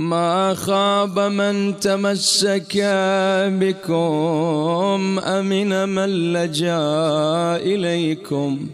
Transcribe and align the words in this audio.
ما 0.00 0.54
خاب 0.54 1.18
من 1.18 1.80
تمسك 1.80 2.76
بكم 3.60 5.18
أمن 5.24 5.88
من 5.88 6.32
لجأ 6.32 7.56
إليكم. 7.56 8.66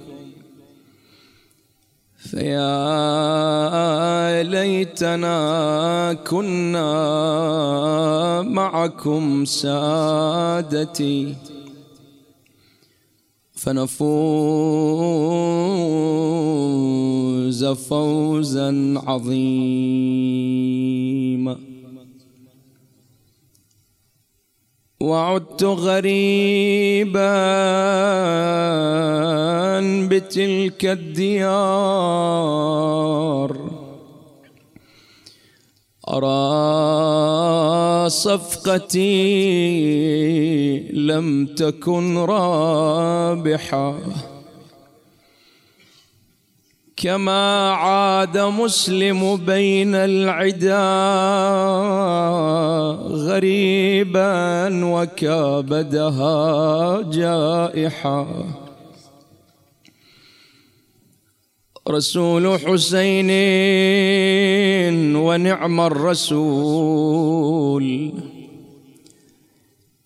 فيا 2.30 2.72
ليتنا 4.42 6.12
كنا 6.12 6.92
معكم 8.42 9.44
سادتي. 9.44 11.34
فنفوز 13.66 14.06
فوزا 17.64 18.94
عظيما. 19.06 19.36
وعدت 25.00 25.64
غريبا 25.64 27.26
بتلك 30.08 30.84
الديار. 30.84 31.46
أرى 36.08 38.10
صفقتي 38.10 39.28
لم 40.92 41.46
تكن 41.46 42.18
رابحة. 42.18 43.98
كما 46.96 47.70
عاد 47.70 48.38
مسلم 48.38 49.36
بين 49.36 49.94
العدا 49.94 50.86
غريبا 53.28 54.68
وكابدها 54.84 56.36
جائحه 57.02 58.26
رسول 61.88 62.58
حسين 62.58 63.30
ونعم 65.16 65.80
الرسول. 65.80 67.06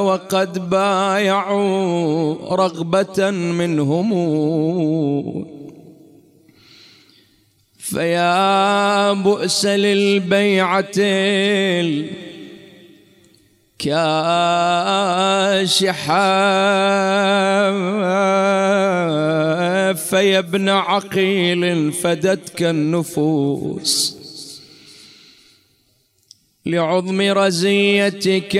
وقد 0.00 0.70
بايعوا 0.70 2.34
رغبة 2.56 3.30
منهم. 3.30 4.12
فيا 7.90 9.12
بؤس 9.12 9.66
للبيعة 9.66 10.96
كاشحة 13.78 14.72
فيا 19.92 20.38
ابن 20.38 20.68
عقيل 20.68 21.92
فدتك 21.92 22.62
النفوس 22.62 24.16
لعظم 26.66 27.20
رزيتك 27.20 28.56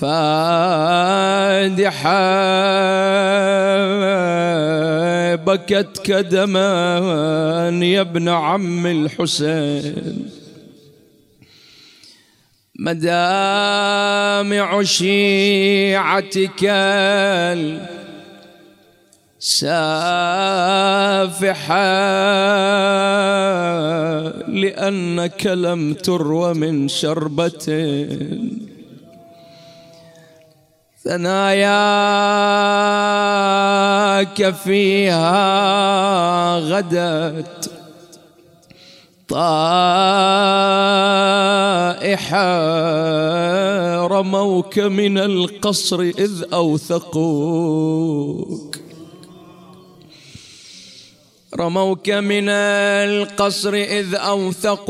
فادحة 0.00 0.96
بكت 5.34 5.98
كدما 6.04 6.98
يا 7.82 8.00
ابن 8.00 8.28
عم 8.28 8.86
الحسين. 8.86 10.30
مدامع 12.78 14.82
شيعتك 14.82 16.62
سافحة 19.38 20.56
لأنك 24.48 25.46
لم 25.46 25.94
تروى 25.94 26.54
من 26.54 26.88
شربة. 26.88 28.06
ثناياك 31.06 31.70
فيها 34.54 35.38
غدت 36.58 37.70
طائحة 39.28 39.66
رموك 44.06 44.78
من 44.78 45.18
القصر 45.18 46.00
إذ 46.00 46.44
أوثقوك. 46.52 47.96
رموك 51.58 52.10
من 52.10 52.48
القصر 52.48 53.74
إذ 53.74 54.14
أوثقوك. 54.14 54.86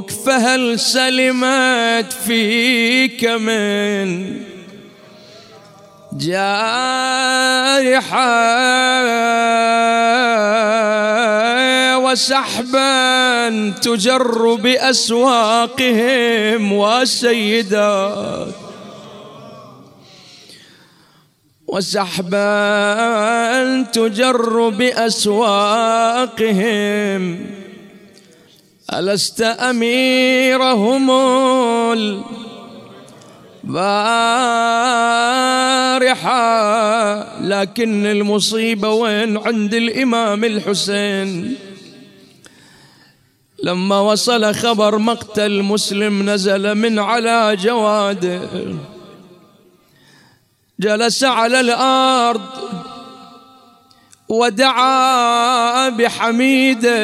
فهل 0.00 0.80
سلمت 0.80 2.12
فيك 2.26 3.24
من 3.24 4.40
جارحة 6.12 7.54
وسحبا 11.96 13.70
تجر 13.82 14.54
بأسواقهم 14.54 15.82
وسيدات 16.72 18.54
وسحبا 21.66 22.44
تجر 23.82 24.68
بأسواقهم 24.68 25.94
ألست 28.92 29.40
أميرهم 29.40 31.10
البارحة؟ 33.64 34.04
لكن 37.40 38.06
المصيبة 38.06 38.90
وين 38.90 39.36
عند 39.36 39.74
الإمام 39.74 40.44
الحسين؟ 40.44 41.56
لما 43.62 44.00
وصل 44.00 44.54
خبر 44.54 44.98
مقتل 44.98 45.62
مسلم 45.62 46.30
نزل 46.30 46.74
من 46.74 46.98
على 46.98 47.56
جواده 47.56 48.40
جلس 50.80 51.24
على 51.24 51.60
الأرض 51.60 52.42
ودعا 54.28 55.88
بحميده. 55.88 56.94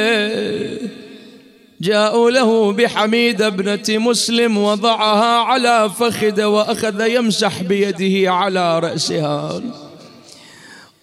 جاءوا 1.80 2.30
له 2.30 2.72
بحميده 2.72 3.46
ابنة 3.46 3.84
مسلم 3.88 4.58
وضعها 4.58 5.38
على 5.38 5.90
فخذه 5.98 6.44
وأخذ 6.46 7.06
يمسح 7.06 7.62
بيده 7.62 8.32
على 8.32 8.78
رأسها. 8.78 9.62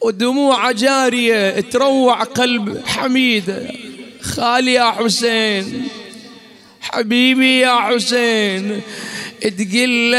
ودموع 0.01 0.71
جاريه 0.71 1.59
تروع 1.59 2.23
قلب 2.23 2.81
حميده 2.85 3.71
خالي 4.21 4.73
يا 4.73 4.91
حسين 4.91 5.87
حبيبي 6.81 7.59
يا 7.59 7.75
حسين 7.75 8.81
تقل 9.41 10.15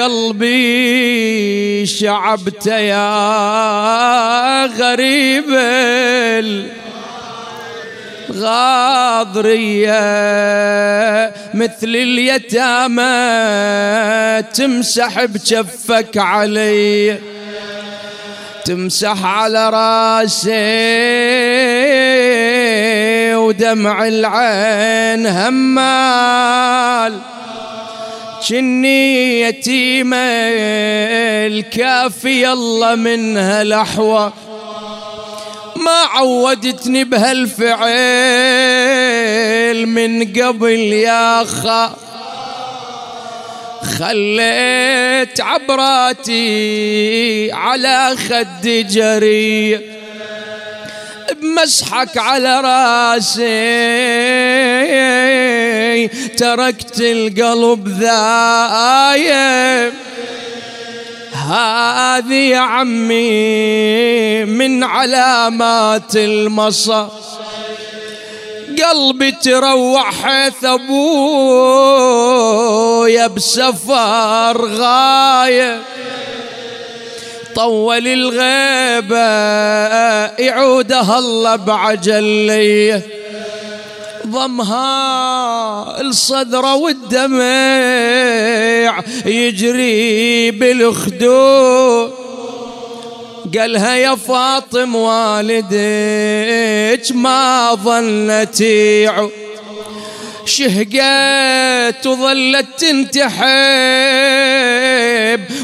قلبي 0.00 1.86
شعبت 1.86 2.66
يا 2.66 3.06
غريب 4.66 5.44
الغاضرية 8.30 9.94
مثل 11.54 11.88
اليتامى 11.88 13.02
تمسح 14.54 15.24
بجفك 15.24 16.18
علي 16.18 17.18
تمسح 18.64 19.24
على 19.24 19.70
راسي 19.70 20.54
ودمع 23.34 24.08
العين 24.08 25.26
همال. 25.26 27.20
جني 28.48 29.40
يتيمة 29.40 30.16
الكافي 31.46 32.52
الله 32.52 32.94
منها 32.94 33.64
لحوة 33.64 34.32
ما 35.84 35.90
عودتني 35.90 37.04
بهالفعل 37.04 37.86
من 39.86 40.42
قبل 40.42 40.92
يا 40.92 41.44
خا 41.44 41.96
خليت 43.98 45.40
عبراتي 45.40 46.42
على 47.52 48.16
خد 48.28 48.62
جري 48.62 49.80
بمسحك 51.32 52.18
على 52.18 52.60
راسي. 52.60 53.44
تركت 56.36 57.00
القلب 57.00 57.88
ذايب. 57.88 59.92
هذه 61.52 62.34
يا 62.34 62.58
عمي 62.58 64.44
من 64.44 64.84
علامات 64.84 66.16
المصا 66.16 67.10
قلبي 68.82 69.32
تروح 69.32 70.14
حيث 70.22 70.64
أبويا 70.64 71.26
بسفر 73.26 74.66
غاية 74.66 75.82
طول 77.54 78.06
الغيبة 78.06 79.16
يعودها 80.44 81.18
الله 81.18 81.56
بعجلية. 81.56 83.23
ضمها 84.34 86.00
الصدر 86.00 86.64
والدمع 86.64 87.42
يجري 89.26 90.50
بالخدود. 90.50 92.12
قالها 93.58 93.94
يا 93.94 94.14
فاطم 94.14 94.94
والدك 94.96 95.62
ما 97.14 97.74
ظلت 97.74 98.64
شهقت 100.46 102.06
وظلت 102.06 102.66
تنتحب 102.78 103.34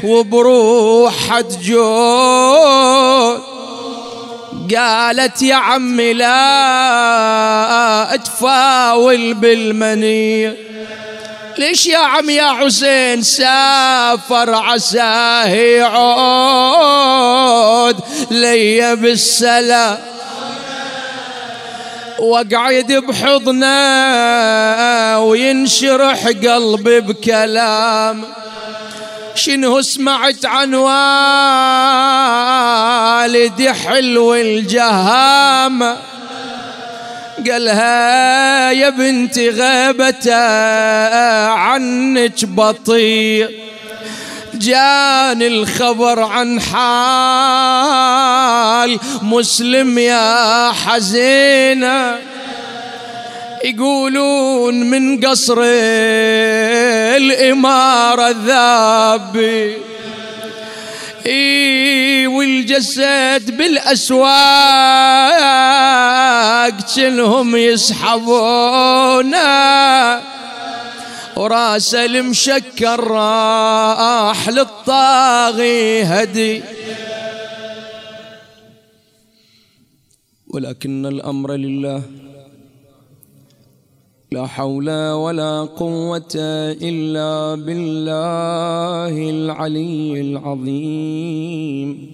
وبروحها 0.05 1.41
تجود. 1.41 1.91
قالت 4.77 5.43
يا 5.43 5.55
عمي 5.55 6.13
لا 6.13 6.35
أتفاول 8.15 9.35
بالمنية 9.35 10.57
ليش 11.59 11.87
يا 11.87 11.99
عم 11.99 12.31
يا 12.31 12.53
حسين 12.53 13.23
سافر 13.23 14.55
عساه 14.55 15.47
يعود 15.55 16.81
لي 18.31 18.97
بالسلام 18.97 19.99
واقعد 22.19 22.93
بحضنه 22.93 23.69
وينشرح 25.19 26.27
قلبي 26.27 27.01
بكلام. 27.01 28.25
شنو 29.41 29.81
سمعت 29.81 30.47
عن 30.47 30.75
والدي 33.25 33.73
حلو 33.73 34.35
الجهامة 34.35 35.97
قالها 37.51 38.71
يا 38.71 38.89
بنتي 38.91 39.49
غيبته 39.51 40.35
عنك 41.49 42.45
بطيء. 42.45 43.51
جاني 44.55 45.47
الخبر 45.47 46.23
عن 46.23 46.61
حال 46.61 48.11
مسلم 49.23 49.99
يا 49.99 50.73
حزينة. 50.73 52.19
يقولون 53.65 54.75
من 54.91 55.21
قصر 55.21 55.59
الإمارة 57.17 58.29
ذاب 58.31 59.37
إي 61.27 62.27
والجسد 62.27 63.57
بالأسواق 63.57 64.31
كلهم 66.97 67.57
يسحبونا 67.57 69.51
ورأس 71.37 71.95
المشكر 71.95 73.01
راح 73.05 74.49
للطاغي 74.49 76.03
هدي. 76.03 76.63
ولكن 80.49 81.07
الأمر 81.07 81.53
لله 81.53 82.03
لا 84.33 84.47
حول 84.47 85.11
ولا 85.11 85.61
قوة 85.61 86.35
إلا 86.83 87.55
بالله 87.55 89.31
العلي 89.31 90.21
العظيم. 90.21 92.11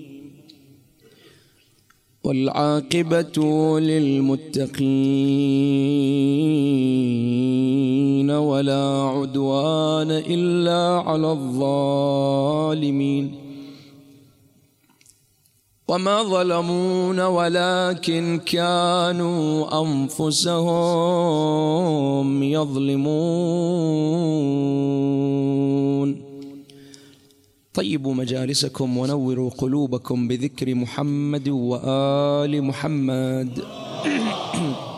والعاقبة 2.24 3.80
للمتقين 3.80 4.70
ولا 8.30 9.02
عدوان 9.02 10.10
إلا 10.10 11.02
على 11.06 11.32
الظالمين. 11.32 13.34
وما 15.88 16.22
ظلمون 16.22 17.20
ولكن 17.20 18.40
كانوا 18.46 19.82
أنفسهم 19.82 20.62
يظلمون. 22.42 23.46
طيبوا 27.74 28.14
مجالسكم 28.14 28.98
ونوروا 28.98 29.50
قلوبكم 29.50 30.28
بذكر 30.28 30.74
محمد 30.74 31.48
وآل 31.48 32.62
محمد. 32.62 33.64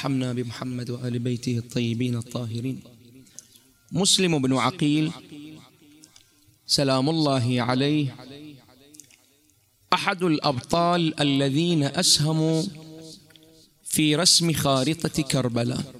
ارحمنا 0.00 0.32
بمحمد 0.32 0.90
وآل 0.90 1.18
بيته 1.18 1.58
الطيبين 1.58 2.16
الطاهرين. 2.16 2.80
مسلم 3.92 4.42
بن 4.42 4.52
عقيل 4.56 5.12
سلام 6.66 7.08
الله 7.08 7.62
عليه. 7.62 8.16
أحد 9.92 10.22
الأبطال 10.22 11.20
الذين 11.20 11.82
أسهموا 11.82 12.62
في 13.84 14.16
رسم 14.16 14.52
خارطة 14.52 15.22
كربلاء. 15.22 15.94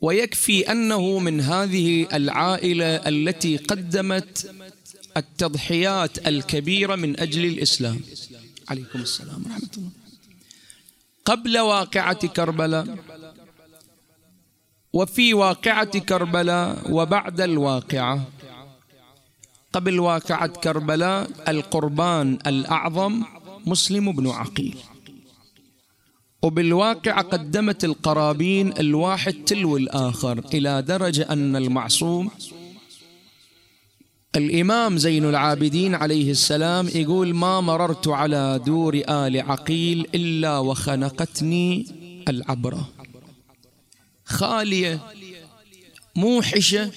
ويكفي 0.00 0.72
أنه 0.72 1.18
من 1.18 1.40
هذه 1.40 2.06
العائلة 2.12 2.86
التي 2.86 3.56
قدمت 3.56 4.54
التضحيات 5.16 6.28
الكبيرة 6.28 6.94
من 6.96 7.20
أجل 7.20 7.44
الإسلام. 7.44 8.00
عليكم 8.68 9.02
السلام 9.02 9.42
ورحمة 9.46 9.70
الله. 9.76 9.99
قبل 11.24 11.58
واقعة 11.58 12.26
كربلاء 12.26 12.98
وفي 14.92 15.34
واقعة 15.34 15.98
كربلاء 15.98 16.92
وبعد 16.92 17.40
الواقعة. 17.40 18.24
قبل 19.72 20.00
واقعة 20.00 20.46
كربلاء 20.46 21.30
القربان 21.48 22.38
الأعظم 22.46 23.22
مسلم 23.66 24.12
بن 24.12 24.26
عقيل. 24.28 24.76
وبالواقع 26.42 27.20
قدمت 27.20 27.84
القرابين 27.84 28.72
الواحد 28.78 29.32
تلو 29.32 29.76
الآخر 29.76 30.38
إلى 30.54 30.82
درجة 30.82 31.32
أن 31.32 31.56
المعصوم 31.56 32.30
الإمام 34.36 34.98
زين 34.98 35.24
العابدين 35.24 35.94
عليه 35.94 36.30
السلام 36.30 36.88
يقول 36.88 37.34
ما 37.34 37.60
مررت 37.60 38.08
على 38.08 38.60
دور 38.66 38.94
آل 39.08 39.40
عقيل 39.40 40.06
إلا 40.14 40.58
وخنقتني 40.58 41.86
العبرة. 42.28 42.88
خالية 44.24 45.00
موحشة 46.16 46.90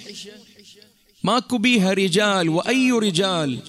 ماكو 1.24 1.58
بيها 1.58 1.94
رجال 1.94 2.50
وأي 2.50 2.92
رجال 2.92 3.60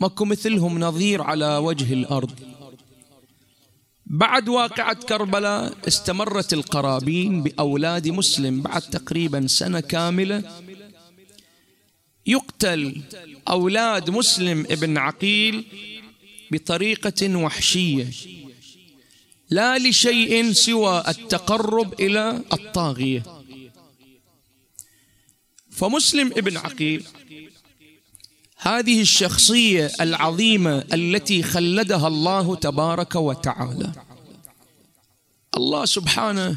ماكو 0.00 0.24
مثلهم 0.24 0.78
نظير 0.78 1.22
على 1.22 1.56
وجه 1.56 1.92
الأرض. 1.92 2.30
بعد 4.06 4.48
واقعة 4.48 4.94
كربلاء 4.94 5.74
استمرت 5.88 6.52
القرابين 6.52 7.42
بأولاد 7.42 8.08
مسلم 8.08 8.62
بعد 8.62 8.82
تقريبا 8.82 9.46
سنة 9.46 9.80
كاملة 9.80 10.42
يقتل 12.26 13.02
أولاد 13.48 14.10
مسلم 14.10 14.66
ابن 14.70 14.98
عقيل 14.98 15.64
بطريقة 16.50 17.36
وحشية 17.36 18.10
لا 19.50 19.78
لشيء 19.78 20.52
سوى 20.52 21.04
التقرب 21.08 22.00
إلى 22.00 22.42
الطاغية. 22.52 23.22
فمسلم 25.70 26.26
ابن 26.26 26.56
عقيل 26.56 27.04
هذه 28.56 29.00
الشخصية 29.00 29.92
العظيمة 30.00 30.84
التي 30.92 31.42
خلدها 31.42 32.08
الله 32.08 32.56
تبارك 32.56 33.14
وتعالى. 33.14 33.92
الله 35.56 35.84
سبحانه 35.84 36.56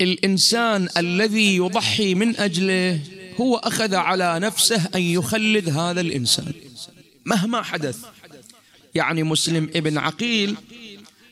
الإنسان 0.00 0.88
الذي 0.96 1.56
يضحي 1.56 2.14
من 2.14 2.36
أجله 2.36 3.00
هو 3.42 3.56
أخذ 3.56 3.94
على 3.94 4.38
نفسه 4.38 4.88
أن 4.94 5.02
يخلد 5.02 5.68
هذا 5.68 6.00
الإنسان. 6.00 6.52
مهما 7.24 7.62
حدث 7.62 7.98
يعني 8.94 9.22
مسلم 9.22 9.70
ابن 9.76 9.98
عقيل 9.98 10.56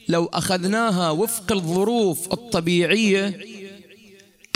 لو 0.09 0.26
أخذناها 0.26 1.11
وفق 1.11 1.52
الظروف 1.52 2.33
الطبيعية 2.33 3.40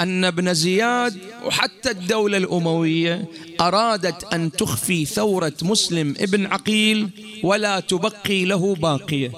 أن 0.01 0.25
ابن 0.25 0.55
زياد 0.55 1.19
وحتى 1.45 1.91
الدولة 1.91 2.37
الأموية 2.37 3.25
أرادت 3.61 4.35
أن 4.35 4.53
تخفي 4.53 5.05
ثورة 5.05 5.53
مسلم 5.63 6.15
ابن 6.21 6.47
عقيل 6.47 7.09
ولا 7.43 7.81
تبقي 7.81 8.45
له 8.45 8.75
باقية. 8.75 9.33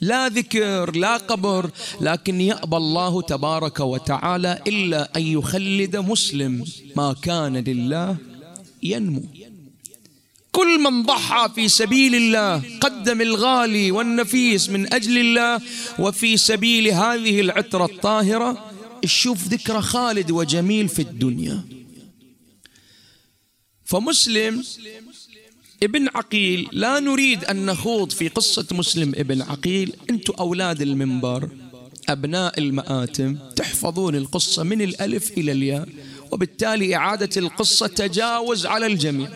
لا 0.00 0.28
ذكر 0.28 0.96
لا 0.96 1.16
قبر 1.16 1.70
لكن 2.00 2.40
يأبى 2.40 2.76
الله 2.76 3.22
تبارك 3.22 3.80
وتعالى 3.80 4.62
إلا 4.66 5.16
أن 5.16 5.22
يخلد 5.22 5.96
مسلم 5.96 6.64
ما 6.96 7.12
كان 7.22 7.56
لله 7.56 8.16
ينمو. 8.82 9.22
كل 10.52 10.80
من 10.80 11.02
ضحى 11.02 11.48
في 11.54 11.68
سبيل 11.68 12.14
الله 12.14 12.78
قدم 12.80 13.20
الغالي 13.20 13.90
والنفيس 13.90 14.70
من 14.70 14.92
أجل 14.92 15.18
الله 15.18 15.60
وفي 15.98 16.36
سبيل 16.36 16.88
هذه 16.88 17.40
العترة 17.40 17.84
الطاهرة 17.84 18.70
تشوف 19.02 19.48
ذكرى 19.48 19.82
خالد 19.82 20.30
وجميل 20.30 20.88
في 20.88 21.02
الدنيا. 21.02 21.64
فمسلم 23.84 24.64
ابن 25.82 26.08
عقيل 26.14 26.68
لا 26.72 27.00
نريد 27.00 27.44
أن 27.44 27.66
نخوض 27.66 28.10
في 28.10 28.28
قصة 28.28 28.66
مسلم 28.72 29.12
ابن 29.16 29.42
عقيل. 29.42 29.92
أنتم 30.10 30.34
أولاد 30.38 30.82
المنبر 30.82 31.48
أبناء 32.08 32.58
المآتم 32.58 33.36
تحفظون 33.56 34.16
القصة 34.16 34.62
من 34.62 34.82
الألف 34.82 35.30
إلى 35.38 35.52
الياء 35.52 35.88
وبالتالي 36.30 36.96
إعادة 36.96 37.30
القصة 37.36 37.86
تجاوز 37.86 38.66
على 38.66 38.86
الجميع. 38.86 39.28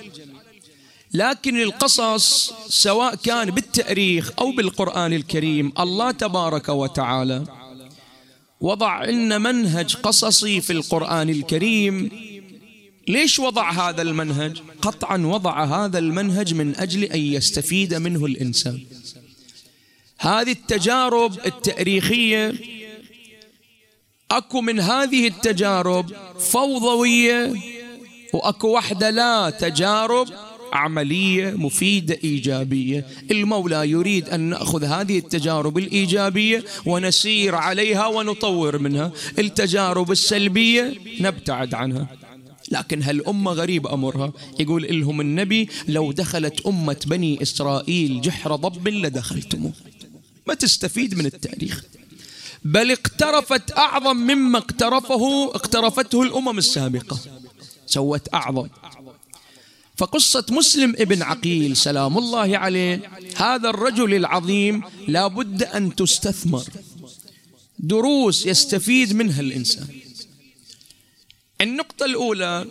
لكن 1.15 1.63
القصص 1.63 2.53
سواء 2.69 3.15
كان 3.15 3.51
بالتأريخ 3.51 4.33
أو 4.39 4.53
بالقرآن 4.53 5.13
الكريم 5.13 5.73
الله 5.79 6.11
تبارك 6.11 6.69
وتعالى 6.69 7.45
وضع 8.61 9.05
لنا 9.05 9.39
منهج 9.39 9.97
قصصي 9.97 10.61
في 10.61 10.73
القرآن 10.73 11.31
الكريم 11.31 12.11
ليش 13.09 13.39
وضع 13.39 13.71
هذا 13.71 14.03
المنهج؟ 14.03 14.63
قطعا 14.83 15.19
وضع 15.19 15.65
هذا 15.65 15.99
المنهج 15.99 16.55
من 16.55 16.77
أجل 16.77 17.05
أن 17.05 17.21
يستفيد 17.21 17.95
منه 17.95 18.27
الإنسان. 18.27 18.81
هذه 20.19 20.53
التجارب 20.53 21.47
التاريخية 21.47 22.55
أكو 24.31 24.61
من 24.61 24.81
هذه 24.81 25.27
التجارب 25.27 26.13
فوضوية 26.39 27.55
وأكو 28.33 28.69
وحدة 28.69 29.11
لا 29.11 29.51
تجارب 29.51 30.29
عملية 30.73 31.51
مفيدة 31.51 32.19
إيجابية. 32.25 33.07
المولى 33.31 33.91
يريد 33.91 34.29
أن 34.29 34.41
نأخذ 34.41 34.85
هذه 34.85 35.19
التجارب 35.19 35.79
الإيجابية 35.79 36.65
ونسير 36.87 37.55
عليها 37.55 38.07
ونطور 38.07 38.79
منها. 38.79 39.13
التجارب 39.39 40.11
السلبية 40.11 40.95
نبتعد 41.21 41.75
عنها. 41.75 42.20
لكن 42.71 43.03
هالأمة 43.03 43.53
غريب 43.53 43.87
أمرها؟ 43.87 44.33
يقول 44.61 45.01
لهم 45.01 45.21
النبي 45.21 45.69
لو 45.89 46.13
دخلت 46.13 46.67
أمة 46.67 46.97
بني 47.07 47.43
إسرائيل 47.43 48.21
جحر 48.21 48.57
ضب 48.57 48.89
لدخلتموه. 48.89 49.73
ما 50.47 50.55
تستفيد 50.55 51.15
من 51.15 51.27
التاريخ. 51.27 51.85
بل 52.65 52.91
اقترفت 52.91 53.79
أعظم 53.79 54.17
مما 54.17 54.59
اقترفه 54.59 55.45
اقترفته 55.45 56.23
الأمم 56.23 56.59
السابقة. 56.59 57.19
سوت 57.87 58.35
أعظم. 58.35 58.69
فقصة 59.97 60.47
مسلم 60.51 60.95
ابن 60.99 61.23
عقيل 61.23 61.77
سلام 61.77 62.19
الله 62.19 62.59
عليه 62.59 63.11
هذا 63.37 63.71
الرجل 63.71 64.15
العظيم 64.15 64.83
لا 65.09 65.27
بد 65.27 65.63
أن 65.63 65.95
تستثمر. 65.95 66.65
دروس 67.79 68.47
يستفيد 68.47 69.13
منها 69.13 69.41
الإنسان. 69.41 69.87
النقطة 71.61 72.07
الأولى 72.07 72.67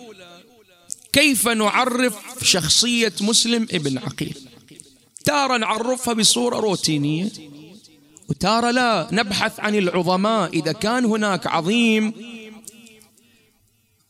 كيف 1.14 1.48
نعرف 1.48 2.16
شخصية 2.42 3.14
مسلم 3.22 3.68
ابن 3.72 3.98
عقيل؟ 3.98 4.38
تارة 5.26 5.58
نعرفها 5.58 6.14
بصورة 6.14 6.60
روتينية 6.60 7.32
وتارة 8.30 8.72
لا 8.72 9.08
نبحث 9.12 9.60
عن 9.60 9.76
العظماء 9.76 10.54
إذا 10.54 10.72
كان 10.72 11.06
هناك 11.06 11.48
عظيم. 11.48 12.14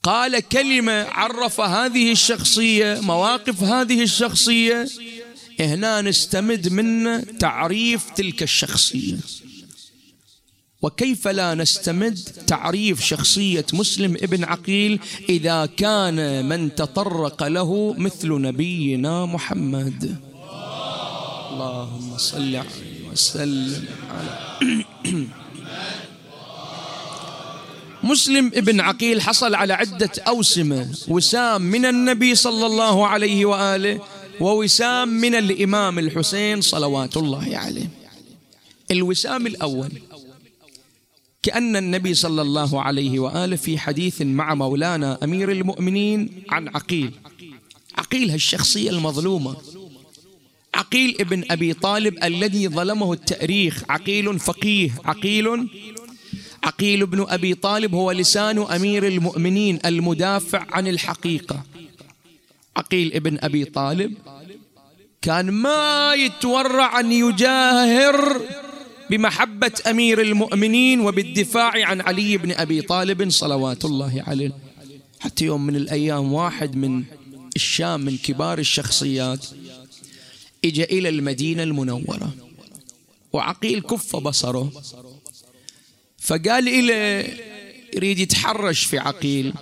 قال 0.03 0.39
كلمة 0.39 1.03
عرف 1.03 1.61
هذه 1.61 2.11
الشخصية 2.11 2.99
مواقف 3.01 3.63
هذه 3.63 4.03
الشخصية 4.03 4.89
هنا 5.59 6.01
نستمد 6.01 6.67
من 6.67 7.23
تعريف 7.37 8.09
تلك 8.09 8.43
الشخصية. 8.43 9.17
وكيف 10.81 11.27
لا 11.27 11.55
نستمد 11.55 12.19
تعريف 12.47 13.05
شخصية 13.05 13.65
مسلم 13.73 14.15
ابن 14.15 14.43
عقيل 14.43 14.99
إذا 15.29 15.65
كان 15.65 16.45
من 16.45 16.75
تطرق 16.75 17.43
له 17.43 17.95
مثل 17.97 18.41
نبينا 18.41 19.25
محمد؟ 19.25 20.15
اللهم 21.51 22.17
صل 22.17 22.61
وسلم 23.11 23.85
على 24.09 24.55
مسلم 28.03 28.51
ابن 28.55 28.79
عقيل 28.79 29.21
حصل 29.21 29.55
على 29.55 29.73
عدة 29.73 30.11
أوسمة. 30.27 30.87
وسام 31.07 31.61
من 31.61 31.85
النبي 31.85 32.35
صلى 32.35 32.65
الله 32.65 33.07
عليه 33.07 33.45
وآله 33.45 34.01
ووسام 34.39 35.07
من 35.07 35.35
الإمام 35.35 35.99
الحسين 35.99 36.61
صلوات 36.61 37.17
الله 37.17 37.57
عليه. 37.57 37.89
الوسام 38.91 39.47
الأول 39.47 39.91
كأن 41.43 41.75
النبي 41.75 42.13
صلى 42.13 42.41
الله 42.41 42.81
عليه 42.81 43.19
وآله 43.19 43.55
في 43.55 43.77
حديث 43.77 44.21
مع 44.21 44.55
مولانا 44.55 45.17
أمير 45.23 45.51
المؤمنين 45.51 46.43
عن 46.49 46.67
عقيل. 46.67 47.11
عقيل 47.97 48.31
هالشخصية 48.31 48.89
المظلومة. 48.89 49.55
عقيل 50.75 51.15
ابن 51.19 51.43
أبي 51.51 51.73
طالب 51.73 52.23
الذي 52.23 52.67
ظلمه 52.67 53.13
التأريخ. 53.13 53.83
عقيل 53.89 54.39
فقيه. 54.39 54.91
عقيل 55.05 55.67
عقيل 56.63 57.05
بن 57.05 57.25
أبي 57.29 57.53
طالب 57.53 57.95
هو 57.95 58.11
لسان 58.11 58.57
أمير 58.57 59.07
المؤمنين 59.07 59.79
المدافع 59.85 60.65
عن 60.71 60.87
الحقيقة. 60.87 61.63
عقيل 62.77 63.13
ابن 63.13 63.37
أبي 63.41 63.65
طالب 63.65 64.13
كان 65.21 65.51
ما 65.51 66.13
يتورع 66.13 66.99
أن 66.99 67.11
يجاهر 67.11 68.41
بمحبة 69.09 69.71
أمير 69.89 70.21
المؤمنين 70.21 70.99
وبالدفاع 70.99 71.85
عن 71.87 72.01
علي 72.01 72.37
بن 72.37 72.51
أبي 72.51 72.81
طالب 72.81 73.29
صلوات 73.29 73.85
الله 73.85 74.23
عليه. 74.27 74.51
حتى 75.19 75.45
يوم 75.45 75.65
من 75.65 75.75
الأيام 75.75 76.33
واحد 76.33 76.75
من 76.75 77.03
الشام 77.55 78.01
من 78.01 78.17
كبار 78.17 78.59
الشخصيات 78.59 79.45
اجى 80.65 80.83
إلى 80.83 81.09
المدينة 81.09 81.63
المنورة 81.63 82.35
وعقيل 83.33 83.81
كف 83.81 84.15
بصره 84.15 84.71
فقال 86.17 86.67
إلى 86.67 87.27
يريد 87.95 88.19
يتحرش 88.19 88.83
في 88.83 88.97
عقيل 88.97 89.53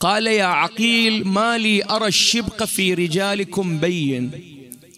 قال 0.00 0.26
يا 0.26 0.44
عقيل 0.44 1.28
ما 1.28 1.58
لي 1.58 1.84
أرى 1.84 2.06
الشبق 2.06 2.64
في 2.64 2.94
رجالكم 2.94 3.78
بين. 3.78 4.30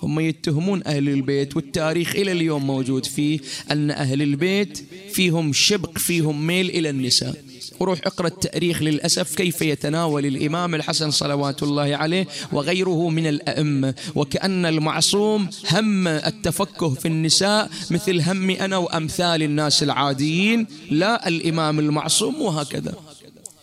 هم 0.02 0.21
يتهمون 0.21 0.82
أهل 0.87 1.09
البيت 1.09 1.56
والتاريخ 1.56 2.14
إلى 2.16 2.32
اليوم 2.32 2.66
موجود 2.66 3.06
فيه 3.06 3.38
أن 3.71 3.90
أهل 3.90 4.23
البيت 4.23 4.85
فيهم 5.12 5.52
شبق 5.52 5.99
فيهم 5.99 6.47
ميل 6.47 6.71
إلى 6.71 6.90
النساء. 6.90 7.35
وروح 7.80 7.99
اقرأ 8.06 8.26
التأريخ 8.26 8.82
للأسف 8.82 9.35
كيف 9.35 9.62
يتناول 9.62 10.26
الإمام 10.26 10.75
الحسن 10.75 11.11
صلوات 11.11 11.62
الله 11.62 11.97
عليه 11.97 12.26
وغيره 12.52 13.09
من 13.09 13.26
الأئمة. 13.26 13.94
وكأن 14.14 14.66
المعصوم 14.66 15.49
هم 15.71 16.09
التفكه 16.09 16.94
في 16.94 17.09
النساء 17.09 17.71
مثل 17.90 18.21
همي 18.21 18.64
أنا 18.64 18.76
وأمثال 18.76 19.42
الناس 19.42 19.82
العاديين. 19.82 20.66
لا 20.90 21.28
الإمام 21.28 21.78
المعصوم 21.78 22.42
وهكذا 22.42 22.94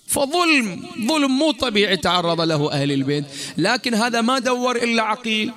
فظلم 0.07 0.83
ظلم 1.07 1.31
مو 1.39 1.51
طبيعي 1.51 1.97
تعرض 1.97 2.41
له 2.41 2.71
أهل 2.71 2.91
البيت. 2.91 3.25
لكن 3.57 3.93
هذا 3.93 4.21
ما 4.21 4.39
دور 4.39 4.75
إلا 4.75 5.03
عقيل. 5.03 5.51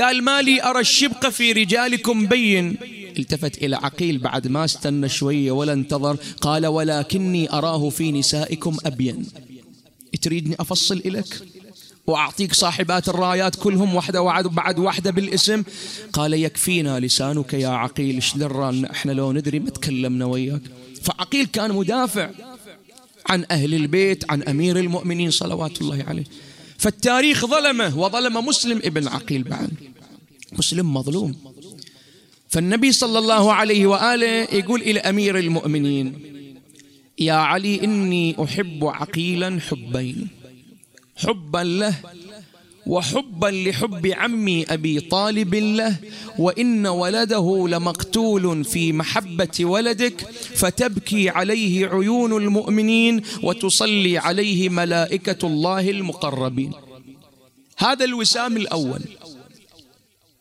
قال 0.00 0.24
ما 0.24 0.42
لي 0.42 0.62
أرى 0.62 0.80
الشبق 0.80 1.28
في 1.28 1.52
رجالكم 1.52 2.26
بين. 2.26 2.76
التفت 3.18 3.62
إلى 3.62 3.76
عقيل 3.76 4.18
بعد 4.18 4.48
ما 4.48 4.64
استنى 4.64 5.08
شوية 5.08 5.52
ولا 5.52 5.72
انتظر. 5.72 6.16
قال 6.40 6.66
ولكني 6.66 7.52
أراه 7.52 7.88
في 7.88 8.12
نسائكم 8.12 8.76
أبين. 8.86 9.26
تريدني 10.22 10.56
أفصل 10.60 10.96
إليك؟ 10.96 11.40
وأعطيك 12.06 12.54
صاحبات 12.54 13.08
الرايات 13.08 13.56
كلهم 13.56 13.94
واحدة 13.94 14.20
بعد 14.48 14.78
واحدة 14.78 15.10
بالاسم. 15.10 15.62
قال 16.12 16.34
يكفينا 16.34 17.00
لسانك 17.00 17.54
يا 17.54 17.68
عقيل. 17.68 18.14
إيش 18.14 18.34
إحنا 18.90 19.12
لو 19.12 19.32
ندري 19.32 19.58
ما 19.58 19.70
تكلمنا 19.70 20.24
وياك؟ 20.24 20.62
فعقيل 21.02 21.46
كان 21.46 21.72
مدافع 21.72 22.30
عن 23.28 23.44
أهل 23.50 23.74
البيت 23.74 24.30
عن 24.30 24.42
أمير 24.42 24.78
المؤمنين 24.78 25.30
صلوات 25.30 25.80
الله 25.80 26.04
عليه. 26.08 26.24
فالتاريخ 26.84 27.46
ظلمه 27.46 27.98
وظلم 27.98 28.46
مسلم 28.46 28.78
ابن 28.84 29.08
عقيل 29.08 29.42
بعد. 29.42 29.70
مسلم 30.52 30.94
مظلوم. 30.94 31.32
فالنبي 32.48 32.92
صلى 32.92 33.18
الله 33.18 33.52
عليه 33.52 33.86
وآله 33.86 34.26
يقول 34.52 34.80
إلى 34.82 35.00
أمير 35.00 35.38
المؤمنين 35.38 36.06
يا 37.18 37.32
علي 37.32 37.84
إني 37.84 38.36
أحب 38.44 38.84
عقيلا 38.84 39.60
حبين 39.60 40.28
حبا 41.16 41.58
له 41.58 41.94
وحبا 42.86 43.46
لحب 43.46 44.06
عمي 44.06 44.64
أبي 44.64 45.00
طالب 45.00 45.54
له 45.54 45.96
وإن 46.38 46.86
ولده 46.86 47.66
لمقتول 47.68 48.64
في 48.64 48.92
محبة 48.92 49.64
ولدك 49.64 50.20
فتبكي 50.54 51.28
عليه 51.28 51.86
عيون 51.86 52.32
المؤمنين 52.32 53.22
وتصلي 53.42 54.18
عليه 54.18 54.68
ملائكة 54.68 55.46
الله 55.46 55.90
المقربين. 55.90 56.72
هذا 57.78 58.04
الوسام 58.04 58.56
الأول. 58.56 59.00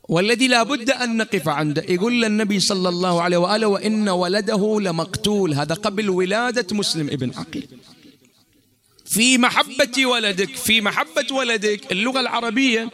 والذي 0.10 0.48
لا 0.48 0.64
بد 0.64 0.90
أن 0.90 1.18
نقف 1.18 1.50
عنده. 1.50 1.84
يقول 1.90 2.26
النبي 2.26 2.60
صلى 2.60 2.90
الله 2.90 3.22
عليه 3.22 3.38
وآله 3.38 3.68
وإن 3.68 4.10
ولده 4.10 4.80
لمقتول. 4.80 5.54
هذا 5.54 5.76
قبل 5.76 6.10
ولادة 6.10 6.68
مسلم 6.72 7.08
ابن 7.08 7.32
عقيل. 7.36 7.68
في 9.14 9.38
محبة 9.38 10.06
ولدك 10.06 10.56
في 10.56 10.82
محبة 10.82 11.36
ولدك. 11.36 11.92
اللغة 11.92 12.20
العربية 12.20 12.90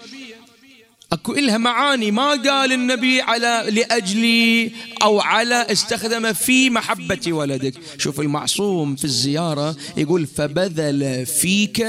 أكو 1.11 1.33
إلها 1.33 1.57
معاني. 1.57 2.11
ما 2.11 2.29
قال 2.29 2.71
النبي 2.71 3.21
على 3.21 3.65
لأجلي 3.69 4.71
أو 5.03 5.19
على 5.19 5.55
استخدم 5.71 6.33
في 6.33 6.69
محبة 6.69 7.33
ولدك. 7.33 7.73
شوف 7.97 8.19
المعصوم 8.19 8.95
في 8.95 9.05
الزيارة 9.05 9.75
يقول 9.97 10.27
فبذل 10.27 11.25
فيك 11.25 11.87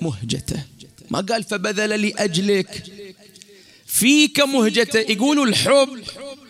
مهجته. 0.00 0.62
ما 1.10 1.20
قال 1.20 1.42
فبذل 1.44 2.02
لأجلك. 2.02 2.82
فيك 3.86 4.40
مهجته. 4.40 4.98
يقولوا 4.98 5.46
الحب 5.46 5.98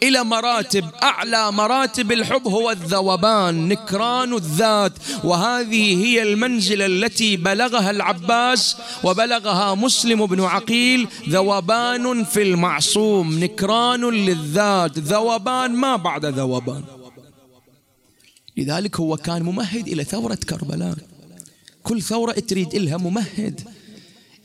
إلى 0.09 0.25
مراتب 0.25 0.85
أعلى 1.03 1.53
مراتب 1.53 2.13
الحب 2.13 2.49
هو 2.49 2.71
الذوبان 2.71 3.69
نكران 3.69 4.33
الذات. 4.35 4.93
وهذه 5.25 6.05
هي 6.05 6.23
المنزلة 6.23 6.87
التي 6.87 7.37
بلغها 7.37 7.91
العباس 7.91 8.77
وبلغها 9.05 9.75
مسلم 9.75 10.27
بن 10.27 10.41
عقيل 10.41 11.09
ذوبان 11.29 12.25
في 12.25 12.43
المعصوم 12.43 13.39
نكران 13.45 14.11
للذات. 14.11 14.99
ذوبان 14.99 15.71
ما 15.73 15.97
بعد 15.97 16.25
ذوبان. 16.27 16.85
لذلك 18.57 19.01
هو 19.01 19.17
كان 19.17 19.43
ممهد 19.43 19.89
إلى 19.89 20.05
ثورة 20.05 20.39
كربلاء. 20.51 20.97
كل 21.83 22.03
ثورة 22.03 22.33
تريد 22.33 22.75
إلها 22.75 22.97
ممهد. 22.97 23.74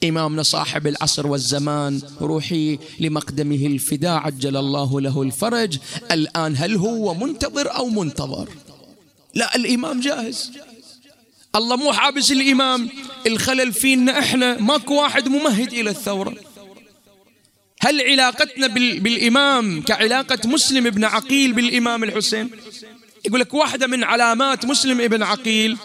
إمامنا 0.04 0.44
صاحب 0.44 0.88
العصر 0.88 1.28
والزمان 1.28 2.02
روحي 2.22 2.80
لمقدمه 3.00 3.66
الفداء 3.66 4.20
عجل 4.20 4.58
الله 4.58 5.02
له 5.02 5.22
الفرج. 5.22 5.78
الآن 6.12 6.56
هل 6.58 6.76
هو 6.76 7.14
منتظر 7.14 7.76
أو 7.76 7.90
منتظر؟ 7.90 8.50
لا 9.34 9.56
الإمام 9.56 10.00
جاهز. 10.00 10.52
الله 11.56 11.76
مو 11.76 11.94
حابس 11.94 12.32
الإمام. 12.32 12.90
الخلل 13.28 13.74
فينا 13.74 14.20
إحنا. 14.20 14.62
ماكو 14.62 14.94
واحد 15.02 15.28
ممهد 15.28 15.74
إلى 15.74 15.90
الثورة. 15.90 16.36
هل 17.82 18.02
علاقتنا 18.02 18.68
بالإمام 18.68 19.82
كعلاقة 19.82 20.50
مسلم 20.50 20.90
بن 20.90 21.04
عقيل 21.04 21.54
بالإمام 21.54 22.04
الحسين؟ 22.04 22.50
يقول 23.26 23.40
لك 23.40 23.54
واحدة 23.54 23.88
من 23.88 24.04
علامات 24.04 24.66
مسلم 24.66 25.02
ابن 25.02 25.24
عقيل 25.24 25.78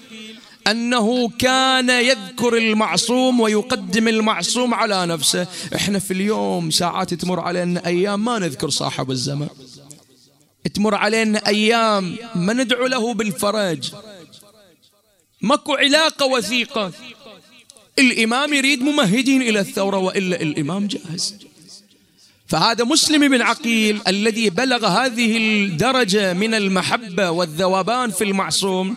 أنه 0.66 1.29
كان 1.29 1.90
يذكر 1.90 2.57
المعصوم 2.57 3.40
ويقدم 3.40 4.09
المعصوم 4.09 4.74
على 4.74 5.07
نفسه. 5.07 5.46
إحنا 5.74 5.98
في 5.98 6.11
اليوم 6.11 6.70
ساعات 6.70 7.14
تمر 7.14 7.40
علينا 7.40 7.87
أيام 7.87 8.24
ما 8.24 8.38
نذكر 8.38 8.70
صاحب 8.70 9.11
الزمن. 9.11 9.48
تمر 10.74 10.94
علينا 10.94 11.46
أيام 11.46 12.16
ما 12.35 12.53
ندعو 12.53 12.87
له 12.87 13.14
بالفرج. 13.14 13.92
ماكو 15.40 15.74
علاقة 15.74 16.27
وثيقة. 16.27 16.92
الإمام 17.98 18.53
يريد 18.53 18.83
ممهدين 18.83 19.42
إلى 19.42 19.61
الثورة 19.61 19.98
وإلا 19.98 20.42
الإمام 20.42 20.87
جاهز. 20.87 21.35
فهذا 22.46 22.85
مسلم 22.85 23.29
بن 23.29 23.42
عقيل 23.42 24.00
الذي 24.09 24.50
بلغ 24.50 24.87
هذه 24.87 25.37
الدرجة 25.37 26.33
من 26.33 26.55
المحبة 26.55 27.31
والذوبان 27.31 28.11
في 28.11 28.24
المعصوم. 28.24 28.96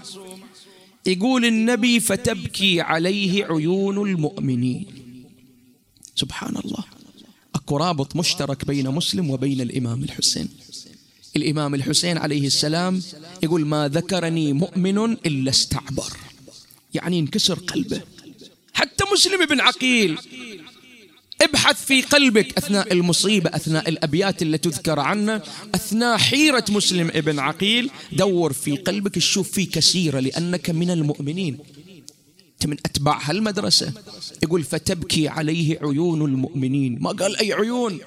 يقول 1.08 1.46
النبي 1.46 2.00
فتبكي 2.00 2.82
عليه 2.82 3.46
عيون 3.46 4.10
المؤمنين. 4.10 4.86
سبحان 6.16 6.56
الله 6.66 6.84
أكو 7.56 7.78
رابط 7.78 8.16
مشترك 8.16 8.66
بين 8.66 8.90
مسلم 8.90 9.30
وبين 9.30 9.62
الإمام 9.62 10.04
الحسين. 10.04 10.50
الإمام 11.36 11.76
الحسين 11.76 12.18
عليه 12.18 12.48
السلام 12.48 13.02
يقول 13.44 13.66
ما 13.66 13.88
ذكرني 13.88 14.54
مؤمن 14.54 15.12
إلا 15.12 15.50
استعبر. 15.50 16.14
يعني 16.94 17.20
انكسر 17.20 17.60
قلبه. 17.60 18.02
حتى 18.74 19.04
مسلم 19.14 19.46
بن 19.46 19.62
عقيل 19.62 20.18
ابحث 21.42 21.86
في 21.86 22.02
قلبك 22.02 22.58
أثناء 22.58 22.94
المصيبة 22.94 23.50
أثناء 23.56 23.90
الأبيات 23.90 24.42
التي 24.42 24.70
تذكر 24.70 25.00
عنه 25.00 25.42
أثناء 25.76 26.18
حيرة 26.18 26.66
مسلم 26.70 27.08
ابن 27.08 27.40
عقيل. 27.40 27.90
دور 28.12 28.54
في 28.54 28.78
قلبك 28.78 29.16
تشوف 29.16 29.52
فيه 29.52 29.70
كثيرة 29.70 30.20
لأنك 30.20 30.70
من 30.70 30.92
المؤمنين. 30.92 31.58
أنت 32.54 32.68
من 32.68 32.78
أتباع 32.86 33.20
هالمدرسة. 33.30 33.94
يقول 34.44 34.64
فتبكي 34.64 35.28
عليه 35.28 35.80
عيون 35.82 36.22
المؤمنين. 36.22 36.98
ما 37.02 37.12
قال 37.12 37.38
أي 37.38 37.54
عيون. 37.54 38.00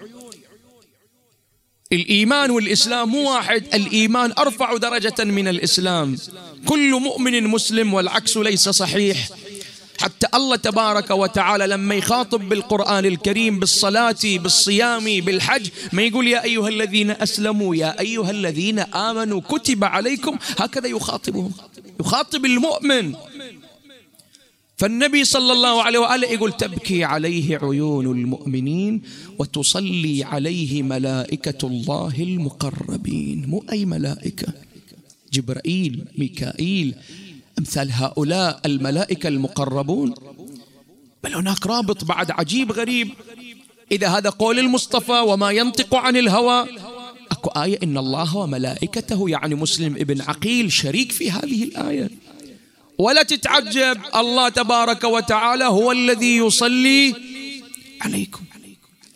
الإيمان 1.93 2.51
والإسلام 2.51 3.09
مو 3.09 3.31
واحد 3.31 3.65
الإيمان 3.75 4.33
أرفع 4.39 4.77
درجة 4.77 5.25
من 5.25 5.49
الإسلام. 5.49 6.17
كل 6.67 6.91
مؤمن 6.91 7.45
مسلم 7.45 7.95
والعكس 7.95 8.37
ليس 8.37 8.69
صحيح. 8.69 9.29
حتى 10.01 10.27
الله 10.35 10.57
تبارك 10.57 11.11
وتعالى 11.11 11.67
لما 11.67 11.95
يخاطب 11.95 12.49
بالقرآن 12.49 13.07
الكريم 13.07 13.61
بالصلاة 13.61 14.23
بالصيام 14.25 15.05
بالحج 15.05 15.69
ما 15.93 16.03
يقول 16.03 16.29
يا 16.29 16.45
أيها 16.45 16.69
الذين 16.69 17.11
أسلموا 17.11 17.77
يا 17.77 18.01
أيها 18.01 18.31
الذين 18.31 18.79
آمنوا 18.79 19.41
كتب 19.41 19.85
عليكم 19.85 20.39
هكذا 20.59 20.87
يخاطبهم. 20.87 21.53
يخاطب 22.01 22.45
المؤمن. 22.45 23.15
فالنبي 24.77 25.25
صلى 25.25 25.53
الله 25.53 25.83
عليه 25.83 25.99
وآله 25.99 26.29
يقول 26.29 26.53
تبكي 26.53 27.05
عليه 27.05 27.59
عيون 27.63 28.07
المؤمنين 28.07 29.03
وتصلي 29.39 30.25
عليه 30.25 30.83
ملائكة 30.83 31.67
الله 31.67 32.15
المقربين. 32.19 33.45
مو 33.49 33.65
أي 33.73 33.85
ملائكة. 33.85 34.53
جبرائيل 35.33 36.05
ميكائيل 36.19 36.95
أمثال 37.61 37.93
هؤلاء 37.93 38.61
الملائكة 38.67 39.29
المقربون. 39.29 40.15
بل 41.25 41.35
هناك 41.35 41.67
رابط 41.67 42.05
بعد 42.05 42.31
عجيب 42.31 42.73
غريب. 42.73 43.11
إذا 43.93 44.09
هذا 44.09 44.31
قول 44.31 44.59
المصطفى 44.59 45.21
وما 45.21 45.51
ينطق 45.51 45.95
عن 45.95 46.17
الهوى 46.17 46.67
أكو 47.31 47.51
آية 47.51 47.79
إن 47.83 47.99
الله 47.99 48.37
وملائكته 48.37 49.31
يعني 49.31 49.55
مسلم 49.55 49.95
ابن 49.95 50.21
عقيل 50.21 50.73
شريك 50.73 51.13
في 51.13 51.31
هذه 51.31 51.63
الآية. 51.65 52.11
ولا 52.99 53.23
تتعجب 53.23 53.99
الله 54.17 54.49
تبارك 54.49 55.05
وتعالى 55.05 55.65
هو 55.65 55.93
الذي 55.93 56.37
يصلي 56.37 57.15
عليكم. 58.01 58.45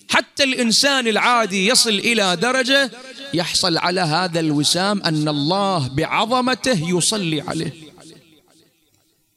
حتى 0.08 0.44
الإنسان 0.44 1.06
العادي 1.06 1.68
يصل 1.68 1.90
إلى 1.90 2.36
درجة 2.36 2.90
يحصل 3.34 3.78
على 3.78 4.00
هذا 4.00 4.40
الوسام 4.40 5.02
أن 5.02 5.28
الله 5.28 5.88
بعظمته 5.88 6.96
يصلي 6.96 7.40
عليه. 7.40 7.83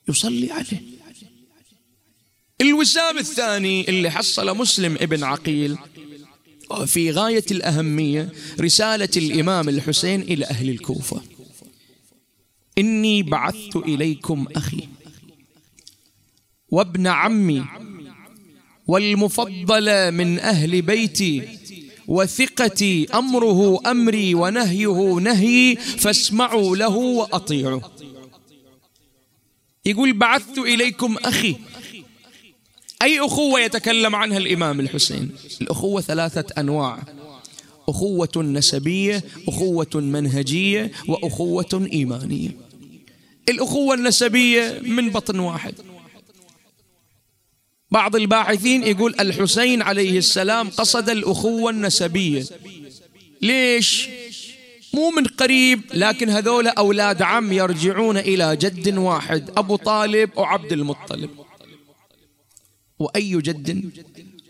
يصلي 0.10 0.52
عليه. 0.52 0.82
الوسام 2.62 3.18
الثاني 3.18 3.90
اللي 3.90 4.12
حصل 4.12 4.58
مسلم 4.58 4.96
ابن 4.96 5.24
عقيل 5.24 5.78
في 6.86 7.12
غاية 7.12 7.46
الأهمية 7.52 8.32
رسالة 8.60 9.10
الإمام 9.18 9.70
الحسين 9.70 10.22
إلى 10.22 10.46
أهل 10.46 10.70
الكوفة. 10.70 11.22
إني 12.78 13.24
بعثت 13.24 13.76
إليكم 13.76 14.48
أخي 14.56 14.88
وابن 16.70 17.08
عمي 17.08 17.66
والمفضل 18.88 20.12
من 20.12 20.40
أهل 20.40 20.82
بيتي 20.82 21.58
وثقتي 22.08 23.08
أمره 23.14 23.92
أمري 23.92 24.36
ونهيه 24.36 25.14
نهي 25.20 25.76
فاسمعوا 25.76 26.76
له 26.76 26.96
وأطيعوا 26.96 27.82
يقول 29.88 30.14
بعثت 30.14 30.58
إليكم 30.58 31.18
أخي. 31.18 31.56
أي 33.02 33.20
أخوة 33.20 33.60
يتكلم 33.60 34.16
عنها 34.16 34.38
الإمام 34.38 34.80
الحسين؟ 34.80 35.32
الأخوة 35.62 36.02
ثلاثة 36.02 36.46
أنواع. 36.58 37.04
أخوة 37.90 38.30
نسبية 38.38 39.24
أخوة 39.48 39.90
منهجية 39.96 40.92
وأخوة 41.08 41.90
إيمانية. 41.94 42.50
الأخوة 43.50 43.96
النسبية 43.96 44.82
من 44.84 45.10
بطن 45.10 45.40
واحد. 45.40 45.74
بعض 47.92 48.16
الباحثين 48.16 48.84
يقول 48.84 49.16
الحسين 49.20 49.82
عليه 49.82 50.18
السلام 50.18 50.70
قصد 50.70 51.10
الأخوة 51.10 51.72
النسبية. 51.72 52.46
ليش؟ 53.42 54.10
مو 54.98 55.10
من 55.10 55.24
قريب 55.24 55.82
لكن 55.94 56.30
هذول 56.30 56.68
أولاد 56.68 57.22
عم 57.22 57.54
يرجعون 57.54 58.18
إلى 58.18 58.56
جد 58.56 58.98
واحد 58.98 59.50
أبو 59.58 59.76
طالب 59.76 60.30
وعبد 60.38 60.74
المطلب. 60.74 61.30
وأي 63.00 63.38
جد 63.42 63.92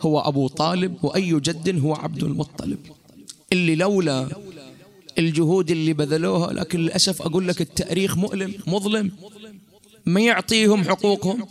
هو 0.01 0.19
أبو 0.19 0.47
طالب 0.47 1.03
وأي 1.03 1.39
جد 1.39 1.79
هو 1.79 1.93
عبد 1.93 2.23
المطلب. 2.23 2.79
اللي 3.51 3.75
لولا 3.75 4.27
الجهود 5.17 5.71
اللي 5.71 5.93
بذلوها 5.93 6.53
لكن 6.53 6.79
للأسف 6.79 7.21
أقول 7.21 7.47
لك 7.47 7.61
التأريخ 7.61 8.17
مؤلم 8.17 8.53
مظلم. 8.67 9.11
ما 10.05 10.21
يعطيهم 10.21 10.83
حقوقهم. 10.83 11.47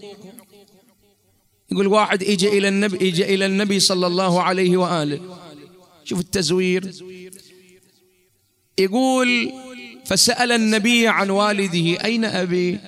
يقول 1.72 1.86
واحد 1.86 2.22
اجى 2.22 2.58
إلى 2.58 2.68
النبي 2.68 3.08
اجى 3.08 3.34
إلى 3.34 3.46
النبي 3.46 3.80
صلى 3.80 4.06
الله 4.06 4.42
عليه 4.42 4.76
وآله. 4.76 5.20
شوف 6.04 6.20
التزوير. 6.20 6.92
يقول 8.78 9.52
فسأل 10.04 10.52
النبي 10.52 11.08
عن 11.08 11.30
والده 11.30 12.04
أين 12.04 12.24
أبي؟ 12.24 12.78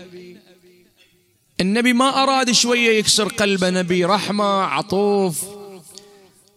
النبي 1.60 1.92
ما 1.92 2.22
أراد 2.22 2.50
شوية 2.50 2.98
يكسر 2.98 3.28
قلب 3.28 3.64
نبي 3.64 4.04
رحمة 4.04 4.44
عطوف. 4.44 5.44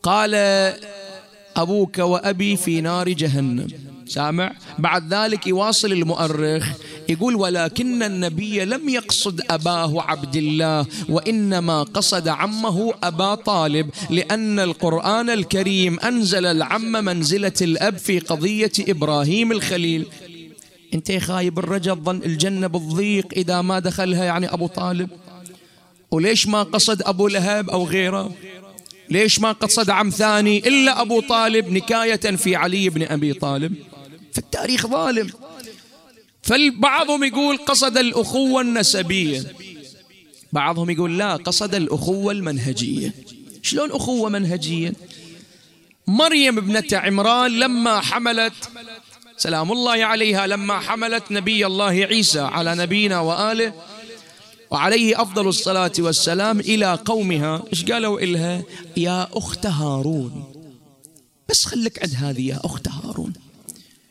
قال 0.04 0.36
أبوك 1.56 1.98
وأبي 1.98 2.58
في 2.58 2.82
نار 2.82 3.10
جهنم. 3.10 3.68
سامع؟ 4.08 4.54
بعد 4.80 5.14
ذلك 5.14 5.48
يواصل 5.48 5.92
المؤرخ. 5.92 6.70
يقول 7.12 7.36
ولكن 7.36 8.04
النبي 8.04 8.66
لم 8.66 8.90
يقصد 8.90 9.42
أباه 9.50 10.02
عبد 10.02 10.36
الله 10.36 10.86
وإنما 11.10 11.84
قصد 11.84 12.28
عمه 12.28 12.94
أبا 13.04 13.36
طالب 13.36 13.90
لأن 14.10 14.60
القرآن 14.60 15.30
الكريم 15.30 16.00
أنزل 16.00 16.46
العم 16.46 16.92
منزلة 16.92 17.54
الأب 17.62 17.98
في 17.98 18.20
قضية 18.20 18.72
إبراهيم 18.80 19.52
الخليل. 19.52 20.06
انت 20.94 21.12
خايب 21.12 21.60
الرجل 21.60 21.96
ظن 21.96 22.22
الجنة 22.26 22.68
بالضيق 22.68 23.28
إذا 23.38 23.62
ما 23.62 23.80
دخلها 23.80 24.24
يعني 24.24 24.54
أبو 24.54 24.68
طالب؟ 24.68 25.10
وليش 26.12 26.48
ما 26.48 26.64
قصد 26.64 27.02
أبو 27.02 27.28
لهب 27.28 27.70
أو 27.70 27.86
غيره؟ 27.86 28.32
ليش 29.10 29.40
ما 29.40 29.52
قصد 29.52 29.90
عم 29.90 30.10
ثاني 30.10 30.58
إلا 30.68 31.02
أبو 31.02 31.22
طالب 31.22 31.70
نكاية 31.70 32.16
في 32.16 32.56
علي 32.56 32.90
بن 32.90 33.04
أبي 33.04 33.34
طالب؟ 33.34 33.74
فالتاريخ 34.34 34.88
ظالم. 34.88 35.30
فالبعضهم 36.42 37.24
يقول 37.24 37.58
قصد 37.58 37.98
الأخوة 37.98 38.62
النسبية. 38.62 39.44
بعضهم 40.54 40.90
يقول 40.90 41.18
لا 41.18 41.36
قصد 41.36 41.76
الأخوة 41.76 42.32
المنهجية. 42.32 43.14
شلون 43.62 43.92
أخوة 43.92 44.30
منهجية؟ 44.30 44.94
مريم 46.08 46.58
ابنة 46.58 46.88
عمران 46.94 47.60
لما 47.60 48.00
حملت 48.02 48.54
سلام 49.38 49.72
الله 49.72 50.06
عليها 50.06 50.48
لما 50.48 50.80
حملت 50.80 51.32
نبي 51.32 51.66
الله 51.66 51.86
عيسى 51.86 52.40
على 52.40 52.76
نبينا 52.76 53.20
وآله 53.20 53.74
وعليه 54.72 55.22
أفضل 55.22 55.48
الصلاة 55.48 55.92
والسلام 56.00 56.60
إلى 56.60 57.00
قومها. 57.06 57.64
إيش 57.74 57.86
قالوا 57.86 58.20
إلها؟ 58.20 58.64
يا 58.98 59.28
أخت 59.34 59.66
هارون. 59.66 60.54
بس 61.50 61.66
خلك 61.66 62.04
عند 62.04 62.14
هذه 62.16 62.48
يا 62.48 62.60
أخت 62.64 62.88
هارون. 62.88 63.34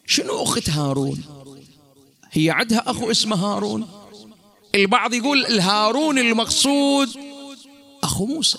شنو 0.06 0.42
أخت 0.42 0.70
هارون؟ 0.70 1.22
هي 2.32 2.50
عندها 2.50 2.82
أخو 2.86 3.10
اسمه 3.10 3.36
هارون. 3.36 3.88
البعض 4.74 5.14
يقول 5.14 5.46
الهارون 5.46 6.18
المقصود 6.18 7.08
أخو 8.02 8.26
موسى. 8.26 8.58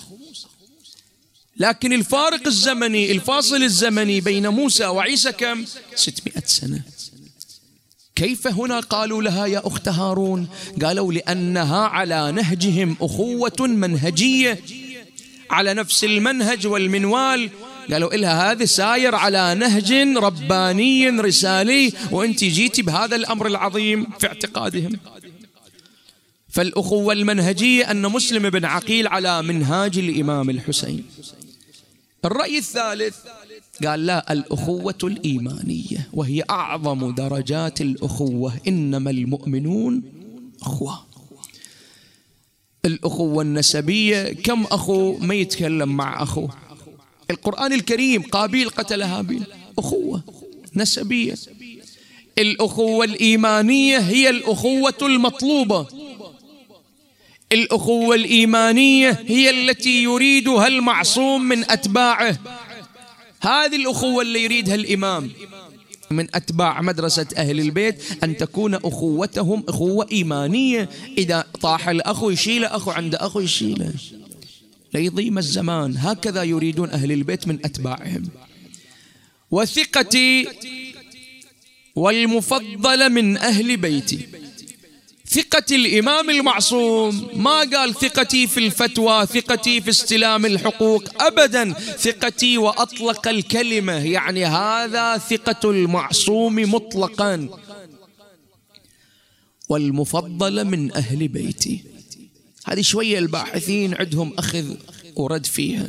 لكن 1.57 1.93
الفارق 1.93 2.47
الزمني 2.47 3.11
الفاصل 3.11 3.63
الزمني 3.63 4.21
بين 4.21 4.47
موسى 4.47 4.85
وعيسى 4.85 5.31
كم؟ 5.31 5.65
ستمائة 5.95 6.45
سنة. 6.45 6.81
كيف 8.15 8.47
هنا 8.47 8.79
قالوا 8.79 9.23
لها 9.23 9.45
يا 9.45 9.67
أخت 9.67 9.87
هارون؟ 9.87 10.47
قالوا 10.81 11.13
لأنها 11.13 11.87
على 11.87 12.31
نهجهم 12.31 12.97
أخوة 13.01 13.67
منهجية 13.67 14.59
على 15.49 15.73
نفس 15.73 16.03
المنهج 16.03 16.67
والمنوال 16.67 17.49
قالوا 17.91 18.15
إلها 18.15 18.51
هذا 18.51 18.65
ساير 18.65 19.15
على 19.15 19.55
نهج 19.55 19.93
رباني 20.17 21.09
رسالي 21.09 21.93
وأنت 22.11 22.43
جيتي 22.43 22.81
بهذا 22.81 23.15
الأمر 23.15 23.47
العظيم 23.47 24.07
في 24.19 24.27
اعتقادهم. 24.27 24.99
فالأخوة 26.49 27.13
المنهجية 27.13 27.91
أن 27.91 28.01
مسلم 28.01 28.49
بن 28.49 28.65
عقيل 28.65 29.07
على 29.07 29.41
منهاج 29.41 29.97
الإمام 29.97 30.49
الحسين. 30.49 31.03
الرأي 32.25 32.57
الثالث 32.57 33.15
قال 33.85 34.05
لا 34.05 34.33
الأخوة 34.33 34.97
الإيمانية 35.03 36.09
وهي 36.13 36.43
أعظم 36.49 37.11
درجات 37.15 37.81
الأخوة 37.81 38.53
إنما 38.67 39.09
المؤمنون 39.09 40.03
أخوة. 40.61 41.05
الأخوة 42.85 43.43
النسبية 43.43 44.33
كم 44.33 44.63
أخو 44.63 45.17
ما 45.17 45.35
يتكلم 45.35 45.97
مع 45.97 46.23
أخوه 46.23 46.70
القرآن 47.31 47.73
الكريم 47.73 48.21
قابيل 48.21 48.69
قتل 48.69 49.01
هابيل. 49.01 49.43
أخوة 49.79 50.23
نسبية. 50.75 51.35
الأخوة 52.37 53.05
الإيمانية 53.05 53.97
هي 53.97 54.29
الأخوة 54.29 54.97
المطلوبة. 55.01 55.87
الأخوة 57.51 58.15
الإيمانية 58.15 59.23
هي 59.27 59.49
التي 59.49 60.03
يريدها 60.03 60.67
المعصوم 60.67 61.43
من 61.43 61.71
أتباعه. 61.71 62.37
هذه 63.41 63.75
الأخوة 63.75 64.21
اللي 64.21 64.43
يريدها 64.43 64.75
الإمام. 64.75 65.31
من 66.11 66.27
أتباع 66.35 66.81
مدرسة 66.81 67.25
أهل 67.37 67.59
البيت 67.59 68.23
أن 68.23 68.37
تكون 68.37 68.75
أخوتهم 68.75 69.63
أخوة 69.69 70.07
إيمانية. 70.11 70.89
إذا 71.17 71.45
طاح 71.61 71.89
الأخو 71.89 72.29
يشيله 72.29 72.67
أخو 72.67 72.91
عند 72.91 73.15
أخو 73.15 73.39
يشيله. 73.39 73.93
ليضيم 74.93 75.37
الزمان. 75.37 75.97
هكذا 75.97 76.43
يريدون 76.43 76.89
أهل 76.89 77.11
البيت 77.11 77.47
من 77.47 77.59
أتباعهم. 77.65 78.29
وثقتي 79.51 80.47
والمفضل 81.95 83.09
من 83.09 83.37
أهل 83.37 83.77
بيتي. 83.77 84.27
ثقة 85.27 85.75
الإمام 85.75 86.29
المعصوم. 86.29 87.29
ما 87.35 87.59
قال 87.59 87.95
ثقتي 87.95 88.47
في 88.47 88.59
الفتوى 88.59 89.25
ثقتي 89.25 89.81
في 89.81 89.89
استلام 89.89 90.45
الحقوق. 90.45 91.23
أبدا 91.23 91.73
ثقتي 91.73 92.57
وأطلق 92.57 93.27
الكلمة. 93.27 93.93
يعني 93.93 94.45
هذا 94.45 95.17
ثقة 95.17 95.71
المعصوم 95.71 96.55
مطلقا. 96.55 97.49
والمفضل 99.69 100.65
من 100.65 100.93
أهل 100.93 101.27
بيتي. 101.27 101.90
هذه 102.65 102.81
شوية 102.81 103.19
الباحثين 103.19 103.93
عندهم 103.93 104.33
أخذ 104.37 104.75
ورد 105.15 105.45
فيها. 105.45 105.87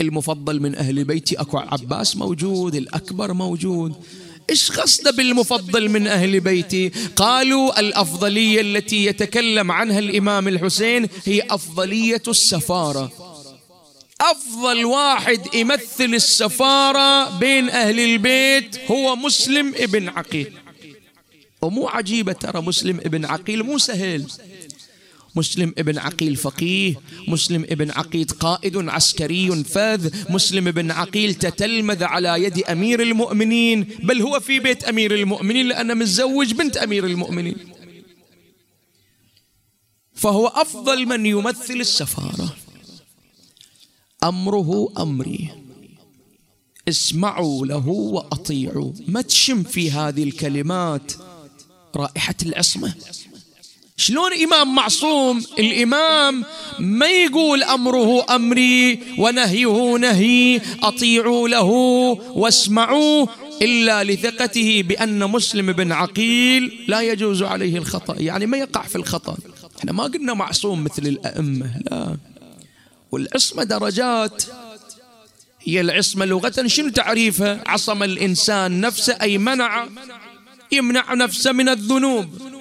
المفضل 0.00 0.60
من 0.60 0.74
أهل 0.74 1.04
بيتي 1.04 1.34
أكو 1.34 1.58
عباس 1.58 2.16
موجود 2.16 2.74
الأكبر 2.74 3.32
موجود. 3.32 3.94
إيش 4.50 4.72
قصده 4.72 5.10
بالمفضل 5.10 5.88
من 5.88 6.06
أهل 6.06 6.40
بيتي؟ 6.40 6.88
قالوا 7.16 7.80
الأفضلية 7.80 8.60
التي 8.60 9.04
يتكلم 9.04 9.72
عنها 9.72 9.98
الإمام 9.98 10.48
الحسين 10.48 11.08
هي 11.24 11.42
أفضلية 11.50 12.22
السفارة. 12.28 13.12
أفضل 14.20 14.84
واحد 14.84 15.54
يمثل 15.54 16.14
السفارة 16.14 17.38
بين 17.38 17.70
أهل 17.70 18.00
البيت 18.00 18.78
هو 18.90 19.16
مسلم 19.16 19.74
ابن 19.76 20.08
عقيل. 20.08 20.52
ومو 21.62 21.88
عجيبة 21.88 22.32
ترى 22.32 22.60
مسلم 22.60 22.96
ابن 22.96 23.24
عقيل 23.24 23.62
مو 23.62 23.78
سهل. 23.78 24.26
مسلم 25.36 25.74
ابن 25.78 25.98
عقيل 25.98 26.36
فقيه 26.36 27.00
مسلم 27.28 27.64
ابن 27.64 27.90
عقيل 27.90 28.26
قائد 28.26 28.76
عسكري 28.76 29.64
فذ 29.64 30.32
مسلم 30.32 30.68
ابن 30.68 30.90
عقيل 30.90 31.34
تتلمذ 31.34 32.04
على 32.04 32.44
يد 32.44 32.58
أمير 32.58 33.02
المؤمنين. 33.02 33.86
بل 34.02 34.22
هو 34.22 34.40
في 34.40 34.60
بيت 34.60 34.84
أمير 34.84 35.14
المؤمنين 35.14 35.68
لأنه 35.68 35.94
متزوج 35.94 36.52
بنت 36.52 36.76
أمير 36.76 37.06
المؤمنين. 37.06 37.56
فهو 40.14 40.46
أفضل 40.46 41.06
من 41.06 41.26
يمثل 41.26 41.74
السفارة. 41.74 42.56
أمره 44.24 44.92
أمري. 44.98 45.50
اسمعوا 46.88 47.66
له 47.66 47.88
وأطيعوا. 47.88 48.92
ما 49.08 49.22
تشم 49.22 49.62
في 49.62 49.90
هذه 49.90 50.22
الكلمات 50.22 51.12
رائحة 51.96 52.34
العصمة؟ 52.42 52.94
شلون 53.96 54.32
إمام 54.32 54.74
معصوم 54.74 55.44
الإمام 55.58 56.44
ما 56.78 57.06
يقول 57.06 57.62
أمره 57.62 58.34
أمري 58.34 58.98
ونهيه 59.18 59.96
نهي 59.96 60.60
أطيعوا 60.82 61.48
له 61.48 61.64
واسمعوا 62.34 63.26
إلا 63.62 64.04
لثقته 64.04 64.82
بأن 64.82 65.30
مسلم 65.30 65.72
بن 65.72 65.92
عقيل 65.92 66.84
لا 66.88 67.00
يجوز 67.00 67.42
عليه 67.42 67.78
الخطأ. 67.78 68.16
يعني 68.18 68.46
ما 68.46 68.58
يقع 68.58 68.82
في 68.82 68.96
الخطأ. 68.96 69.36
إحنا 69.78 69.92
ما 69.92 70.04
قلنا 70.04 70.34
معصوم 70.34 70.84
مثل 70.84 71.06
الأئمة 71.06 71.80
لا. 71.90 72.16
والعصمة 73.12 73.64
درجات. 73.64 74.44
هي 75.64 75.80
العصمة 75.80 76.24
لغة. 76.24 76.66
شنو 76.66 76.88
تعريفها؟ 76.88 77.62
عصم 77.66 78.02
الإنسان 78.02 78.80
نفسه 78.80 79.12
أي 79.22 79.38
منع 79.38 79.88
يمنع 80.72 81.14
نفسه 81.14 81.52
من 81.52 81.68
الذنوب. 81.68 82.53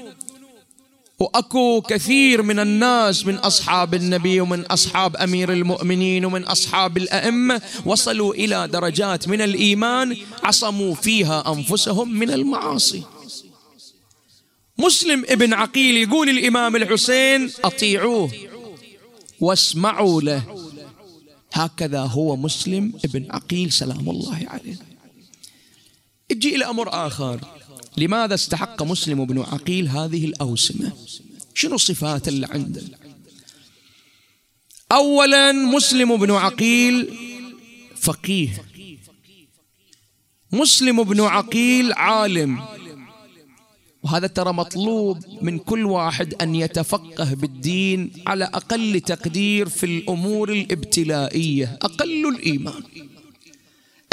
وأكو 1.19 1.81
كثير 1.81 2.41
من 2.41 2.59
الناس 2.59 3.25
من 3.25 3.35
أصحاب 3.35 3.93
النبي 3.93 4.41
ومن 4.41 4.61
أصحاب 4.61 5.15
أمير 5.15 5.53
المؤمنين 5.53 6.25
ومن 6.25 6.43
أصحاب 6.43 6.97
الأئمة 6.97 7.61
وصلوا 7.85 8.33
إلى 8.33 8.67
درجات 8.67 9.27
من 9.27 9.41
الإيمان 9.41 10.17
عصموا 10.43 10.95
فيها 10.95 11.53
أنفسهم 11.53 12.11
من 12.11 12.31
المعاصي. 12.31 13.03
مسلم 14.77 15.25
ابن 15.29 15.53
عقيل 15.53 15.97
يقول 15.97 16.29
الإمام 16.29 16.75
الحسين 16.75 17.51
أطيعوه 17.63 18.31
واسمعوا 19.39 20.21
له. 20.21 20.43
هكذا 21.53 21.99
هو 22.01 22.35
مسلم 22.35 22.93
ابن 23.05 23.31
عقيل 23.31 23.71
سلام 23.71 24.09
الله 24.09 24.39
عليه. 24.47 24.79
أجي 26.31 26.55
إلى 26.55 26.65
أمر 26.65 27.07
آخر. 27.07 27.39
لماذا 27.97 28.33
استحق 28.33 28.83
مسلم 28.83 29.25
بن 29.25 29.39
عقيل 29.39 29.87
هذه 29.87 30.25
الأوسمة 30.25 30.91
شنو 31.53 31.75
الصفات 31.75 32.27
اللي 32.27 32.47
عنده 32.51 32.81
أولا 34.91 35.51
مسلم 35.51 36.17
بن 36.17 36.31
عقيل 36.31 37.09
فقيه. 37.95 38.65
مسلم 40.51 41.03
بن 41.03 41.21
عقيل 41.21 41.93
عالم. 41.93 42.61
وهذا 44.03 44.27
ترى 44.27 44.53
مطلوب 44.53 45.17
من 45.41 45.59
كل 45.59 45.85
واحد 45.85 46.33
أن 46.33 46.55
يتفقه 46.55 47.33
بالدين 47.33 48.11
على 48.27 48.45
أقل 48.45 48.99
تقدير 48.99 49.69
في 49.69 49.85
الأمور 49.85 50.51
الابتلائية 50.51 51.79
أقل 51.81 52.27
الإيمان. 52.27 52.83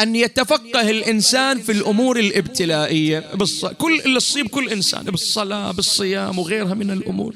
أن 0.00 0.16
يتفقه 0.16 0.90
الإنسان 0.90 1.60
في 1.60 1.72
الأمور 1.72 2.18
الابتلائية. 2.18 3.34
بالص... 3.34 3.66
كل 3.66 4.00
اللي 4.00 4.20
تصيب 4.20 4.46
كل 4.46 4.68
إنسان 4.68 5.04
بالصلاة 5.04 5.72
بالصيام 5.72 6.38
وغيرها 6.38 6.74
من 6.74 6.90
الأمور. 6.90 7.34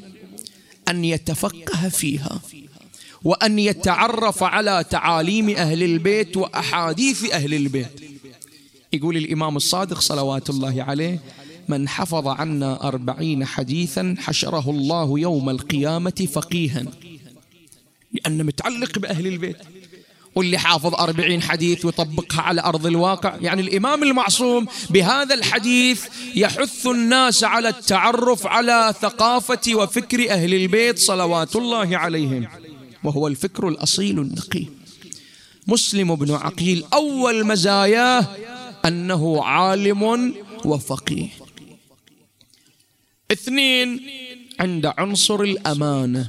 أن 0.88 1.04
يتفقه 1.04 1.88
فيها. 1.88 2.40
وأن 3.24 3.58
يتعرف 3.58 4.42
على 4.42 4.84
تعاليم 4.90 5.50
أهل 5.50 5.82
البيت 5.82 6.36
وأحاديث 6.36 7.32
أهل 7.32 7.54
البيت. 7.54 8.00
يقول 8.92 9.16
الإمام 9.16 9.56
الصادق 9.56 10.00
صلوات 10.00 10.50
الله 10.50 10.82
عليه 10.82 11.20
من 11.68 11.88
حفظ 11.88 12.26
عنا 12.28 12.88
أربعين 12.88 13.44
حديثا 13.44 14.14
حشره 14.18 14.70
الله 14.70 15.18
يوم 15.18 15.50
القيامة 15.50 16.28
فقيها. 16.32 16.84
لأنه 18.12 18.44
متعلق 18.44 18.98
بأهل 18.98 19.26
البيت. 19.26 19.56
واللي 20.34 20.58
حافظ 20.58 20.94
أربعين 20.94 21.42
حديث 21.42 21.84
ويطبقها 21.84 22.42
على 22.42 22.60
أرض 22.60 22.86
الواقع. 22.86 23.36
يعني 23.40 23.62
الإمام 23.62 24.02
المعصوم 24.02 24.66
بهذا 24.90 25.34
الحديث 25.34 26.04
يحث 26.36 26.86
الناس 26.86 27.44
على 27.44 27.68
التعرف 27.68 28.46
على 28.46 28.94
ثقافة 29.02 29.74
وفكر 29.74 30.30
أهل 30.30 30.54
البيت 30.54 30.98
صلوات 30.98 31.56
الله 31.56 31.96
عليهم. 31.96 32.48
وهو 33.04 33.28
الفكر 33.28 33.68
الأصيل 33.68 34.18
النقي. 34.18 34.66
مسلم 35.66 36.14
بن 36.14 36.30
عقيل 36.34 36.84
أول 36.92 37.46
مزاياه 37.46 38.26
أنه 38.84 39.44
عالم 39.44 40.34
وفقيه. 40.64 41.28
اثنين 43.32 44.00
عند 44.60 44.86
عنصر 44.86 45.40
الأمانة. 45.40 46.28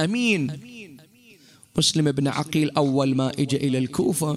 أمين. 0.00 0.71
مسلم 1.76 2.12
بن 2.12 2.28
عقيل 2.28 2.70
أول 2.70 3.16
ما 3.16 3.32
إجا 3.38 3.58
إلى 3.58 3.78
الكوفة. 3.78 4.36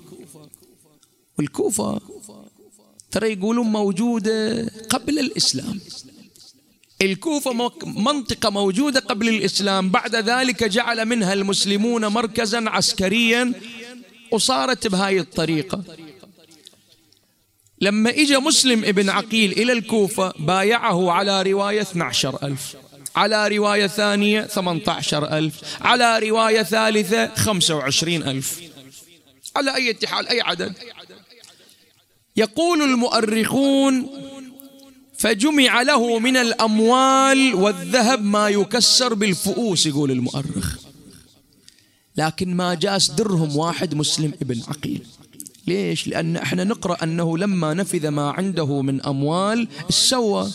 والكوفة 1.40 2.02
ترى 3.12 3.34
يقولون 3.34 3.68
موجودة 3.68 4.68
قبل 4.90 5.20
الإسلام. 5.20 5.80
الكوفة 7.02 7.72
منطقة 7.86 8.50
موجودة 8.50 9.00
قبل 9.00 9.30
الإسلام. 9.30 9.90
بعد 9.90 10.16
ذلك 10.16 10.64
جعل 10.64 11.06
منها 11.06 11.34
المسلمون 11.34 12.06
مركزا 12.06 12.70
عسكريا 12.70 13.54
وصارت 14.32 14.88
بهاي 14.88 15.20
الطريقة. 15.20 15.84
لما 17.82 18.10
إجا 18.10 18.40
مسلم 18.40 18.86
ابن 18.86 19.10
عقيل 19.10 19.52
إلى 19.52 19.72
الكوفة 19.74 20.34
بايعه 20.40 21.12
على 21.12 21.42
رواية 21.42 21.82
12 21.82 22.44
ألف. 22.44 22.76
على 23.16 23.48
رواية 23.48 23.88
ثانية 23.88 24.42
18 24.42 25.38
ألف 25.38 25.62
على 25.82 26.20
رواية 26.20 26.64
ثالثة 26.64 27.36
25 27.36 28.24
ألف. 28.24 28.62
على 29.56 29.76
أي 29.76 29.98
حال 30.06 30.28
أي 30.28 30.42
عدد. 30.42 30.74
يقول 32.36 32.82
المؤرخون 32.82 34.08
فجمع 35.18 35.82
له 35.82 36.20
من 36.20 36.38
الأموال 36.38 37.56
والذهب 37.56 38.24
ما 38.24 38.50
يكسر 38.50 39.14
بالفؤوس 39.14 39.86
يقول 39.86 40.12
المؤرخ. 40.12 40.76
لكن 42.18 42.56
ما 42.56 42.74
جاس 42.74 43.12
درهم 43.12 43.58
واحد 43.58 43.96
مسلم 43.96 44.34
ابن 44.42 44.62
عقيل. 44.68 45.06
ليش؟ 45.68 46.08
لأن 46.08 46.38
إحنا 46.38 46.64
نقرأ 46.64 47.04
أنه 47.04 47.38
لما 47.38 47.74
نفذ 47.74 48.08
ما 48.08 48.32
عنده 48.32 48.82
من 48.82 49.02
أموال 49.02 49.68
سوى 49.90 50.52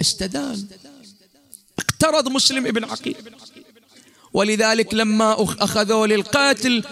استدان. 0.00 0.66
اقترض 1.78 2.28
مسلم 2.28 2.66
ابن 2.66 2.84
عقيل. 2.84 3.16
ولذلك 4.32 4.94
لما 4.94 5.42
أخذوا 5.42 6.06
للقاتل 6.06 6.84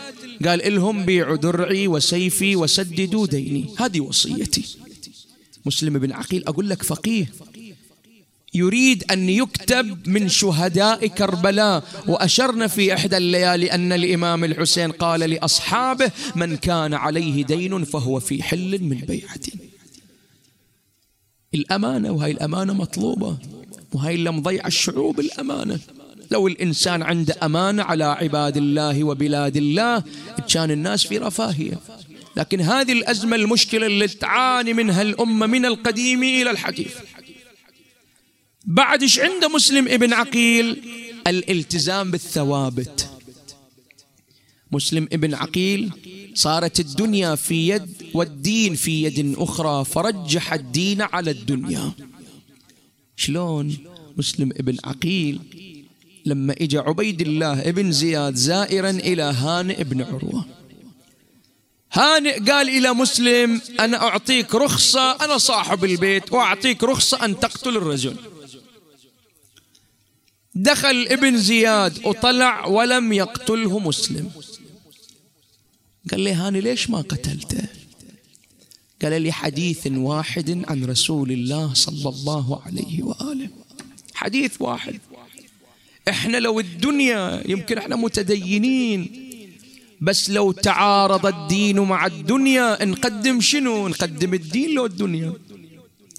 قال 0.44 0.74
لهم 0.74 1.04
بيعوا 1.04 1.36
درعي 1.36 1.88
وسيفي 1.88 2.56
وسددوا 2.56 3.26
ديني. 3.26 3.74
هذه 3.78 4.00
وصيتي. 4.00 4.76
مسلم 5.66 5.98
بن 5.98 6.12
عقيل 6.12 6.44
أقول 6.46 6.68
لك 6.68 6.82
فقيه. 6.82 7.32
يريد 8.54 9.04
أن 9.10 9.28
يكتب 9.28 10.08
من 10.08 10.28
شهداء 10.28 11.06
كربلاء. 11.06 11.84
وأشرنا 12.08 12.66
في 12.66 12.94
إحدى 12.94 13.16
الليالي 13.16 13.72
أن 13.72 13.92
الإمام 13.92 14.44
الحسين 14.44 14.92
قال 14.92 15.20
لأصحابه 15.20 16.10
من 16.36 16.56
كان 16.56 16.94
عليه 16.94 17.44
دين 17.44 17.84
فهو 17.84 18.20
في 18.20 18.42
حل 18.42 18.82
من 18.82 18.98
بيعة. 18.98 19.40
الأمانة 21.54 22.10
وهي 22.10 22.30
الأمانة 22.30 22.72
مطلوبة. 22.72 23.38
وهي 23.94 24.14
اللي 24.14 24.30
مضيع 24.30 24.66
الشعوب 24.66 25.20
الأمانة. 25.20 25.78
لو 26.30 26.48
الإنسان 26.48 27.02
عنده 27.02 27.36
أمانة 27.42 27.82
على 27.82 28.04
عباد 28.04 28.56
الله 28.56 29.04
وبلاد 29.04 29.56
الله 29.56 30.02
كان 30.52 30.70
الناس 30.70 31.06
في 31.06 31.18
رفاهية. 31.18 31.78
لكن 32.36 32.60
هذه 32.60 32.92
الأزمة 32.92 33.36
المشكلة 33.36 33.86
اللي 33.86 34.08
تعاني 34.08 34.72
منها 34.72 35.02
الأمة 35.02 35.46
من 35.46 35.66
القديم 35.66 36.22
إلى 36.22 36.50
الحديث. 36.50 36.94
بعد 38.64 39.02
إيش 39.02 39.20
عنده 39.20 39.48
مسلم 39.48 39.88
ابن 39.88 40.12
عقيل؟ 40.12 40.82
الالتزام 41.26 42.10
بالثوابت. 42.10 43.08
مسلم 44.72 45.08
ابن 45.12 45.34
عقيل 45.34 45.90
صارت 46.34 46.80
الدنيا 46.80 47.34
في 47.34 47.68
يد 47.68 47.88
والدين 48.14 48.74
في 48.74 49.02
يد 49.02 49.34
أخرى 49.38 49.84
فرجح 49.84 50.52
الدين 50.52 51.02
على 51.02 51.30
الدنيا. 51.30 51.92
شلون؟ 53.16 53.76
مسلم 54.16 54.50
ابن 54.50 54.76
عقيل 54.84 55.40
لما 56.24 56.54
اجى 56.60 56.78
عبيد 56.78 57.20
الله 57.20 57.68
ابن 57.68 57.92
زياد 57.92 58.34
زائرا 58.34 58.90
إلى 58.90 59.22
هانئ 59.22 59.84
بن 59.84 60.02
عروة. 60.02 60.44
هانئ 61.92 62.50
قال 62.50 62.68
إلى 62.68 62.92
مسلم 62.92 63.60
أنا 63.80 64.02
أعطيك 64.02 64.54
رخصة 64.54 65.24
أنا 65.24 65.38
صاحب 65.38 65.84
البيت 65.84 66.32
وأعطيك 66.32 66.84
رخصة 66.84 67.24
أن 67.24 67.40
تقتل 67.40 67.76
الرجل. 67.76 68.16
دخل 70.54 71.06
ابن 71.10 71.36
زياد 71.36 72.06
وطلع 72.06 72.66
ولم 72.66 73.12
يقتله 73.12 73.78
مسلم. 73.78 74.30
قال 76.10 76.20
لي 76.20 76.32
هاني 76.32 76.60
ليش 76.60 76.90
ما 76.90 76.98
قتلته؟ 76.98 77.81
قال 79.02 79.22
لي 79.22 79.32
حديث 79.32 79.86
واحد 79.86 80.64
عن 80.68 80.84
رسول 80.84 81.32
الله 81.32 81.74
صلى 81.74 82.08
الله 82.08 82.62
عليه 82.66 83.02
وآله. 83.02 83.48
حديث 84.14 84.52
واحد. 84.60 85.00
إحنا 86.08 86.36
لو 86.36 86.60
الدنيا 86.60 87.42
يمكن 87.48 87.78
إحنا 87.78 87.96
متدينين 87.96 89.10
بس 90.00 90.30
لو 90.30 90.52
تعارض 90.52 91.26
الدين 91.26 91.80
مع 91.80 92.06
الدنيا 92.06 92.84
نقدم 92.84 93.40
شنو؟ 93.40 93.88
نقدم 93.88 94.34
الدين 94.34 94.74
لو 94.74 94.86
الدنيا. 94.86 95.32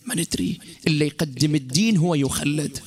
ما 0.06 0.15
ندري. 0.15 0.60
اللي 0.88 1.08
يقدم 1.08 1.56
الدين 1.56 1.98
هو 1.98 2.15
يخلد. 2.15 2.80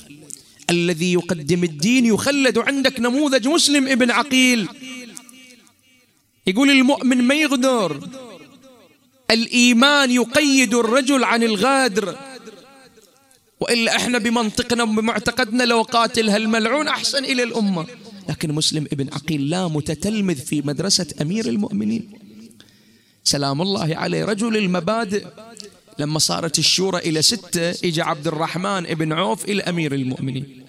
الذي 0.69 1.13
يقدم 1.13 1.63
الدين 1.63 2.05
يخلد. 2.05 2.57
عندك 2.57 2.99
نموذج 2.99 3.47
مسلم 3.47 3.87
ابن 3.87 4.11
عقيل. 4.11 4.67
يقول 6.47 6.69
المؤمن 6.69 7.23
ما 7.23 7.35
يغدر. 7.35 8.07
الإيمان 9.31 10.11
يقيد 10.11 10.73
الرجل 10.73 11.23
عن 11.23 11.43
الغادر. 11.43 12.17
وإلا 13.59 13.95
إحنا 13.95 14.17
بمنطقنا 14.17 14.85
بمعتقدنا 14.85 15.63
لو 15.63 15.81
قاتل 15.81 16.29
هالملعون 16.29 16.87
أحسن 16.87 17.25
إلى 17.25 17.43
الأمة. 17.43 17.85
لكن 18.29 18.51
مسلم 18.51 18.87
ابن 18.93 19.13
عقيل 19.13 19.49
لا 19.49 19.67
متتلمذ 19.67 20.35
في 20.35 20.61
مدرسة 20.61 21.07
أمير 21.21 21.45
المؤمنين. 21.45 22.11
سلام 23.23 23.61
الله 23.61 23.95
عليه. 23.95 24.25
رجل 24.25 24.57
المبادئ. 24.57 25.25
لما 25.99 26.19
صارت 26.19 26.59
الشورى 26.59 26.97
إلى 26.97 27.21
ستة 27.21 27.69
إجا 27.69 28.03
عبد 28.03 28.27
الرحمن 28.27 28.85
ابن 28.87 29.13
عوف 29.13 29.45
إلى 29.45 29.63
أمير 29.63 29.93
المؤمنين. 29.93 30.65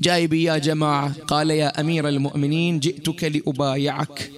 جايب 0.00 0.32
يا 0.32 0.58
جماعة 0.58 1.12
قال 1.12 1.50
يا 1.50 1.80
أمير 1.80 2.08
المؤمنين 2.08 2.80
جئتك 2.80 3.24
لأبايعك. 3.24 4.30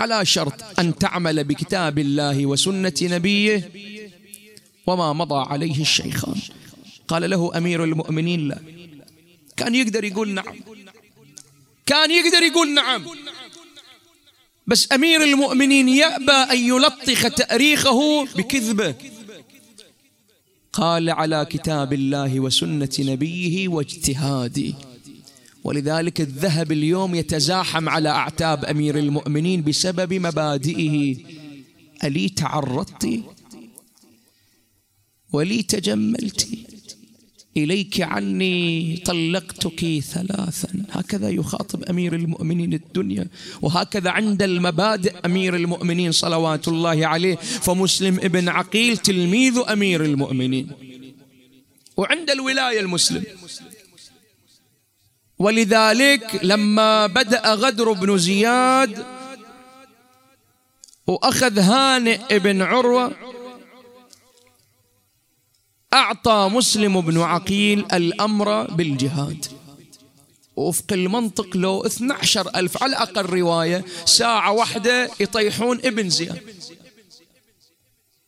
على 0.00 0.26
شرط 0.26 0.78
أن 0.78 0.98
تعمل 0.98 1.44
بكتاب 1.44 1.98
الله 1.98 2.46
وسنة 2.46 2.94
نبيه 3.02 3.70
وما 4.86 5.12
مضى 5.12 5.44
عليه 5.50 5.80
الشيخان. 5.80 6.40
قال 7.08 7.30
له 7.30 7.58
أمير 7.58 7.84
المؤمنين 7.84 8.48
لا. 8.48 8.58
كان 9.56 9.74
يقدر 9.74 10.04
يقول 10.04 10.28
نعم. 10.28 10.60
كان 11.86 12.10
يقدر 12.10 12.42
يقول 12.42 12.74
نعم. 12.74 13.06
بس 14.66 14.92
أمير 14.92 15.22
المؤمنين 15.22 15.88
يأبى 15.88 16.32
أن 16.32 16.58
يلطخ 16.58 17.34
تأريخه 17.34 18.24
بكذبة. 18.24 18.94
قال 20.72 21.10
على 21.10 21.46
كتاب 21.50 21.92
الله 21.92 22.40
وسنة 22.40 22.96
نبيه 22.98 23.68
واجتهادي 23.68 24.74
ولذلك 25.64 26.20
الذهب 26.20 26.72
اليوم 26.72 27.14
يتزاحم 27.14 27.88
على 27.88 28.08
أعتاب 28.08 28.64
أمير 28.64 28.98
المؤمنين 28.98 29.62
بسبب 29.62 30.14
مبادئه. 30.14 31.16
ألي 32.04 32.28
تعرضت؟ 32.28 33.20
ولي 35.32 35.62
تجملت؟ 35.62 36.48
إليك 37.56 38.00
عني 38.00 38.96
طلقتك 38.96 39.98
ثلاثا. 39.98 40.84
هكذا 40.90 41.28
يخاطب 41.30 41.84
أمير 41.84 42.14
المؤمنين 42.14 42.72
الدنيا 42.74 43.28
وهكذا 43.62 44.10
عند 44.10 44.42
المبادئ 44.42 45.14
أمير 45.24 45.56
المؤمنين 45.56 46.12
صلوات 46.12 46.68
الله 46.68 47.06
عليه. 47.06 47.36
فمسلم 47.36 48.14
ابن 48.14 48.48
عقيل 48.48 48.96
تلميذ 48.96 49.58
أمير 49.68 50.04
المؤمنين. 50.04 50.70
وعند 51.96 52.30
الولاية 52.30 52.80
المسلم 52.80 53.24
ولذلك 55.40 56.40
لما 56.42 57.06
بدأ 57.06 57.54
غدر 57.54 57.92
بن 57.92 58.18
زياد 58.18 59.06
وأخذ 61.06 61.58
هانئ 61.58 62.38
بن 62.38 62.62
عروة 62.62 63.12
أعطى 65.94 66.50
مسلم 66.52 67.00
بن 67.00 67.20
عقيل 67.20 67.84
الأمر 67.92 68.64
بالجهاد. 68.64 69.46
وفق 70.56 70.92
المنطق 70.92 71.56
لو 71.56 71.86
12 71.86 72.50
ألف 72.56 72.82
على 72.82 72.96
أقل 72.96 73.22
رواية 73.22 73.84
ساعة 74.04 74.52
واحدة 74.52 75.10
يطيحون 75.20 75.78
ابن 75.84 76.08
زياد. 76.08 76.42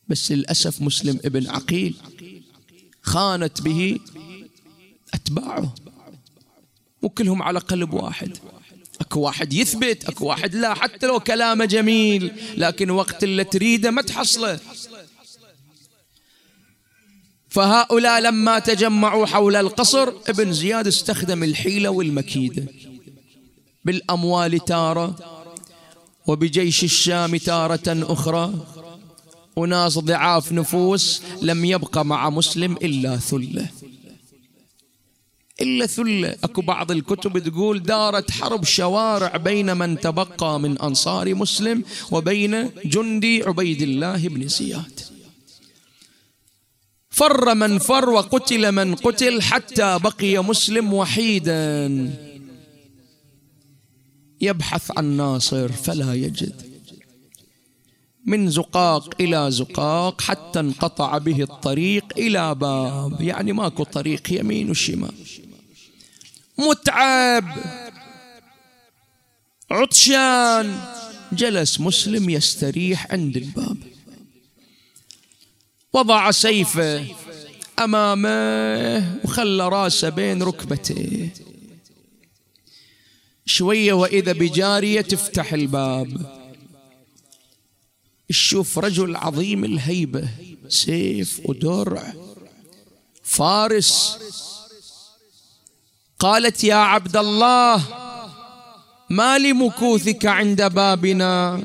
بس 0.07 0.31
للأسف 0.31 0.81
مسلم 0.81 1.19
ابن 1.25 1.49
عقيل 1.49 1.95
خانت 3.01 3.61
به 3.61 3.99
أتباعه. 5.13 5.75
وكلهم 7.03 7.43
على 7.43 7.59
قلب 7.59 7.93
واحد. 7.93 8.37
أكو 9.01 9.19
واحد 9.19 9.53
يثبت 9.53 10.05
أكو 10.05 10.25
واحد 10.25 10.55
لا 10.55 10.73
حتى 10.73 11.07
لو 11.07 11.19
كلامه 11.19 11.65
جميل 11.65 12.31
لكن 12.57 12.89
وقت 12.89 13.23
اللي 13.23 13.43
تريده 13.43 13.91
ما 13.91 14.01
تحصله. 14.01 14.59
فهؤلاء 17.49 18.21
لما 18.21 18.59
تجمعوا 18.59 19.25
حول 19.25 19.55
القصر 19.55 20.13
ابن 20.27 20.53
زياد 20.53 20.87
استخدم 20.87 21.43
الحيلة 21.43 21.89
والمكيدة 21.89 22.65
بالأموال 23.85 24.65
تارة 24.65 25.15
وبجيش 26.27 26.83
الشام 26.83 27.37
تارة 27.37 27.81
أخرى. 27.87 28.53
وناس 29.55 29.99
ضعاف 29.99 30.51
نفوس 30.51 31.21
لم 31.41 31.65
يبقى 31.65 32.05
مع 32.05 32.29
مسلم 32.29 32.73
إلا 32.73 33.17
ثلة. 33.17 33.69
إلا 35.61 35.85
ثلة 35.85 36.35
أكو 36.43 36.61
بعض 36.61 36.91
الكتب 36.91 37.39
تقول 37.39 37.83
دارت 37.83 38.31
حرب 38.31 38.63
شوارع 38.63 39.37
بين 39.37 39.77
من 39.77 39.99
تبقى 39.99 40.59
من 40.59 40.77
أنصار 40.77 41.35
مسلم 41.35 41.83
وبين 42.11 42.69
جندي 42.85 43.43
عبيد 43.43 43.81
الله 43.81 44.27
بن 44.27 44.47
زياد. 44.47 44.99
فر 47.09 47.53
من 47.55 47.77
فر 47.77 48.09
وقتل 48.09 48.71
من 48.71 48.95
قتل 48.95 49.41
حتى 49.41 49.99
بقي 49.99 50.43
مسلم 50.43 50.93
وحيدا. 50.93 52.13
يبحث 54.41 54.91
عن 54.97 55.05
ناصر 55.05 55.71
فلا 55.71 56.13
يجد. 56.13 56.73
من 58.25 58.49
زقاق 58.49 59.21
إلى 59.21 59.51
زقاق 59.51 60.21
حتى 60.21 60.59
انقطع 60.59 61.17
به 61.17 61.41
الطريق 61.41 62.05
إلى 62.17 62.55
باب. 62.55 63.21
يعني 63.21 63.53
ماكو 63.53 63.83
طريق 63.83 64.33
يمين 64.33 64.69
وشمال. 64.69 65.13
متعب. 66.57 67.57
عطشان. 69.71 70.93
جلس 71.33 71.79
مسلم 71.79 72.29
يستريح 72.29 73.11
عند 73.11 73.37
الباب. 73.37 73.77
وضع 75.93 76.31
سيفه 76.31 77.05
أمامه 77.79 79.19
وخلى 79.23 79.69
راسه 79.69 80.09
بين 80.09 80.43
ركبتيه 80.43 81.33
شوية 83.45 83.93
وإذا 83.93 84.31
بجارية 84.31 85.01
تفتح 85.01 85.53
الباب. 85.53 86.43
تشوف 88.29 88.79
رجل 88.79 89.15
عظيم 89.15 89.65
الهيبة. 89.65 90.29
سيف 90.67 91.41
ودرع. 91.45 92.13
فارس. 93.23 94.17
قالت 96.23 96.63
يا 96.63 96.75
عبد 96.75 97.17
الله 97.17 97.83
ما 99.09 99.37
لمكوثك 99.37 100.25
عند 100.25 100.61
بابنا؟ 100.73 101.59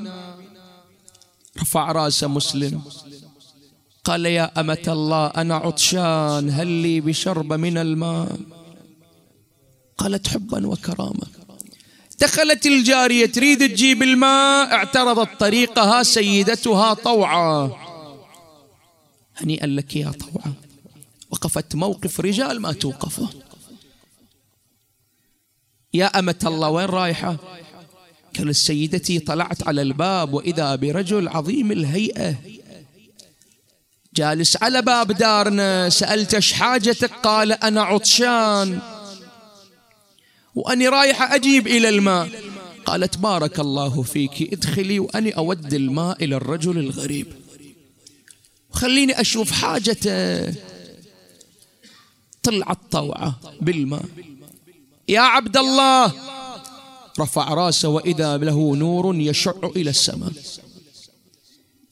رفع 1.60 1.92
راس 1.92 2.24
مسلم. 2.24 2.82
قال 4.04 4.26
يا 4.26 4.60
أمة 4.60 4.84
الله 4.88 5.26
أنا 5.26 5.54
عطشان 5.54 6.50
هل 6.50 6.66
لي 6.66 7.00
بشرب 7.00 7.52
من 7.52 7.78
الماء؟ 7.78 8.36
قالت 9.98 10.28
حبا 10.28 10.66
وكرامة 10.66 11.26
دخلت 12.20 12.66
الجارية 12.66 13.26
تريد 13.26 13.58
تجيب 13.58 14.02
الماء. 14.02 14.72
اعترضت 14.72 15.40
طريقها 15.40 16.02
سيدتها 16.02 16.94
طوعا. 16.94 17.70
هنيئا 19.36 19.66
لك 19.66 19.96
يا 19.96 20.10
طوعا. 20.10 20.52
وقفت 21.30 21.74
موقف 21.74 22.20
رجال 22.20 22.60
ما 22.60 22.72
توقفه. 22.72 23.28
يا 25.94 26.06
أمة 26.18 26.38
الله 26.44 26.70
وين 26.70 26.86
رايحة؟ 26.86 27.36
قال 28.38 28.56
سيدتي 28.56 29.18
طلعت 29.18 29.68
على 29.68 29.82
الباب 29.82 30.34
وإذا 30.34 30.74
برجل 30.74 31.28
عظيم 31.28 31.72
الهيئة 31.72 32.34
جالس 34.14 34.62
على 34.62 34.82
باب 34.82 35.12
دارنا 35.12 35.88
سألت 35.88 36.34
إيش 36.34 36.52
حاجتك؟ 36.52 37.12
قال 37.12 37.52
أنا 37.52 37.82
عطشان 37.82 38.80
وأني 40.54 40.88
رايحة 40.88 41.34
أجيب 41.34 41.66
إلى 41.66 41.88
الماء. 41.88 42.28
قالت 42.86 43.18
بارك 43.18 43.60
الله 43.60 44.02
فيك 44.02 44.52
ادخلي 44.52 44.98
وأني 44.98 45.36
أود 45.36 45.74
الماء 45.74 46.24
إلى 46.24 46.36
الرجل 46.36 46.78
الغريب. 46.78 47.26
خليني 48.70 49.20
أشوف 49.20 49.52
حاجته. 49.52 50.54
طلعت 52.42 52.78
طوعة 52.90 53.40
بالماء. 53.60 54.04
يا 55.08 55.20
عبد 55.20 55.56
الله 55.56 56.12
رفع 57.20 57.54
راسه 57.54 57.88
وإذا 57.88 58.36
له 58.36 58.76
نور 58.76 59.16
يشع 59.16 59.52
إلى 59.76 59.90
السماء. 59.90 60.32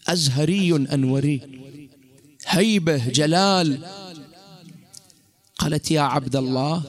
أزهري 0.08 0.76
أنوري. 0.76 1.40
هيبة 2.46 3.08
جلال. 3.08 3.86
قالت 5.58 5.90
يا 5.90 6.00
عبد 6.00 6.36
الله 6.36 6.82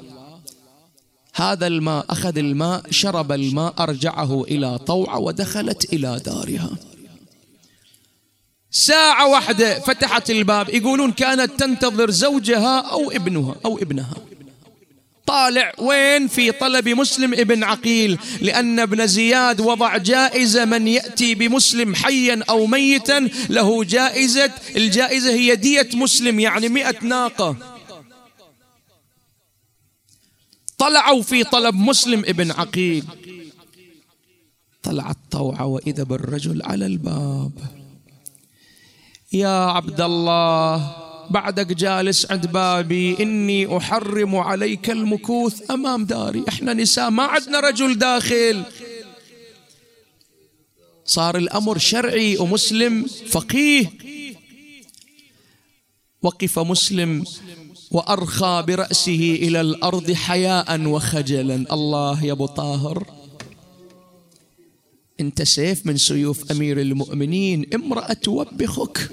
هذا 1.35 1.67
الماء 1.67 2.05
أخذ 2.09 2.37
الماء 2.37 2.91
شرب 2.91 3.31
الماء 3.31 3.73
أرجعه 3.79 4.43
إلى 4.43 4.77
طوعة 4.77 5.19
ودخلت 5.19 5.93
إلى 5.93 6.21
دارها. 6.25 6.69
ساعة 8.71 9.27
واحدة 9.29 9.79
فتحت 9.79 10.29
الباب. 10.29 10.69
يقولون 10.69 11.11
كانت 11.11 11.59
تنتظر 11.59 12.11
زوجها 12.11 12.79
أو 12.79 13.11
ابنها 13.11 13.55
أو 13.65 13.77
ابنها. 13.77 14.15
طالع 15.27 15.73
وين 15.77 16.27
في 16.27 16.51
طلب 16.51 16.89
مسلم 16.89 17.33
ابن 17.33 17.63
عقيل؟ 17.63 18.19
لأن 18.41 18.79
ابن 18.79 19.07
زياد 19.07 19.61
وضع 19.61 19.97
جائزة 19.97 20.65
من 20.65 20.87
يأتي 20.87 21.35
بمسلم 21.35 21.95
حيا 21.95 22.43
أو 22.49 22.65
ميتا 22.65 23.29
له 23.49 23.83
جائزة 23.83 24.51
الجائزة 24.75 25.29
هي 25.31 25.55
دية 25.55 25.89
مسلم 25.93 26.39
يعني 26.39 26.69
مئة 26.69 26.95
ناقة. 27.01 27.55
طلعوا 30.77 31.21
في 31.21 31.43
طلب 31.43 31.75
مسلم 31.75 32.19
ابن 32.19 32.51
عقيل. 32.51 33.05
طلعت 34.83 35.17
طوعة 35.31 35.65
وإذا 35.65 36.03
بالرجل 36.03 36.61
على 36.63 36.85
الباب. 36.85 37.51
يا 39.33 39.65
عبد 39.71 40.01
الله 40.01 41.06
بعدك 41.29 41.73
جالس 41.73 42.31
عند 42.31 42.47
بابي. 42.51 43.17
إني 43.19 43.77
أحرم 43.77 44.35
عليك 44.35 44.89
المكوث 44.89 45.71
أمام 45.71 46.05
داري. 46.05 46.43
إحنا 46.49 46.73
نساء 46.73 47.09
ما 47.09 47.23
عندنا 47.23 47.59
رجل 47.59 47.97
داخل. 47.97 48.63
صار 51.05 51.37
الأمر 51.37 51.77
شرعي 51.77 52.37
ومسلم 52.37 53.05
فقيه. 53.05 53.91
وقف 56.21 56.59
مسلم 56.59 57.23
وأرخى 57.91 58.63
برأسه 58.67 59.37
إلى 59.41 59.61
الأرض 59.61 60.11
حياء 60.11 60.85
وخجلا. 60.85 61.65
الله 61.71 62.25
يا 62.25 62.31
أبو 62.31 62.45
طاهر. 62.45 63.05
أنت 65.19 65.41
سيف 65.41 65.85
من 65.85 65.97
سيوف 65.97 66.51
أمير 66.51 66.81
المؤمنين. 66.81 67.65
امرأة 67.73 68.13
توبخك. 68.13 69.09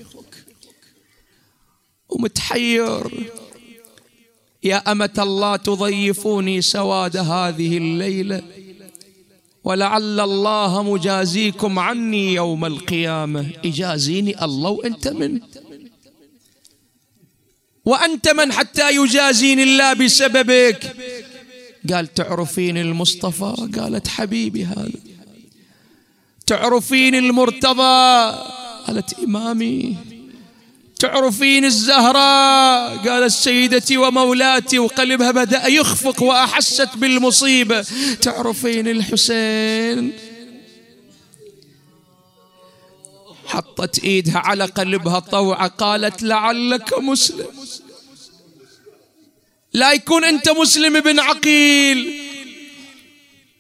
ومتحير. 2.15 3.31
يا 4.63 4.93
أمة 4.93 5.11
الله 5.19 5.57
تضيفوني 5.57 6.63
سواد 6.63 7.17
هذه 7.17 7.77
الليلة 7.77 8.43
ولعل 9.65 10.21
الله 10.21 10.83
مجازيكم 10.83 11.79
عني 11.79 12.35
يوم 12.35 12.65
القيامة. 12.65 13.51
إجازيني 13.65 14.45
الله 14.45 14.71
وأنت 14.71 15.09
من. 15.09 15.41
وأنت 17.85 18.29
من 18.29 18.53
حتى 18.53 18.97
يجازيني 18.97 19.63
الله 19.63 19.93
بسببك. 19.93 20.97
قال 21.93 22.15
تعرفين 22.15 22.79
المصطفى. 22.79 23.69
قالت 23.79 24.09
حبيبي 24.09 24.65
هذا. 24.65 24.91
تعرفين 26.47 27.15
المرتضى. 27.15 28.39
قالت 28.87 29.19
إمامي. 29.19 30.14
تعرفين 31.05 31.65
الزهراء؟ 31.65 32.97
قالت 32.97 33.33
سيدتي 33.33 33.97
ومولاتي 33.97 34.79
وقلبها 34.79 35.31
بدأ 35.31 35.67
يخفق 35.67 36.23
وأحست 36.23 36.89
بالمصيبة. 36.97 37.87
تعرفين 38.21 38.89
الحسين؟ 38.89 40.13
حطت 43.47 44.05
إيدها 44.05 44.39
على 44.39 44.65
قلبها 44.65 45.19
طوعة 45.19 45.69
قالت 45.69 46.23
لعلك 46.23 46.99
مسلم. 46.99 47.47
لا 49.73 49.93
يكون 49.93 50.25
أنت 50.25 50.49
مسلم 50.49 50.97
ابن 50.97 51.21
عقيل. 51.21 52.21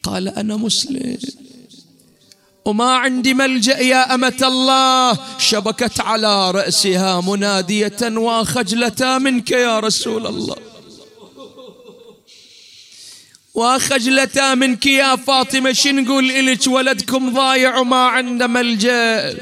قال 0.02 0.28
أنا 0.28 0.56
مسلم. 0.56 1.18
وما 2.64 2.94
عندي 2.96 3.34
ملجأ 3.34 3.78
يا 3.78 4.14
أمة 4.14 4.40
الله. 4.42 5.18
شبكت 5.38 6.00
على 6.00 6.50
رأسها 6.50 7.20
منادية 7.20 8.02
وخجلتا 8.02 9.18
منك 9.18 9.50
يا 9.50 9.80
رسول 9.80 10.26
الله. 10.26 10.56
وخجلتا 13.54 14.54
منك 14.54 14.86
يا 14.86 15.16
فاطمة 15.16 15.72
شنقول 15.72 16.30
إلك؟ 16.30 16.66
ولدكم 16.66 17.34
ضايع 17.34 17.78
وما 17.78 18.06
عنده 18.06 18.46
ملجأ. 18.46 19.36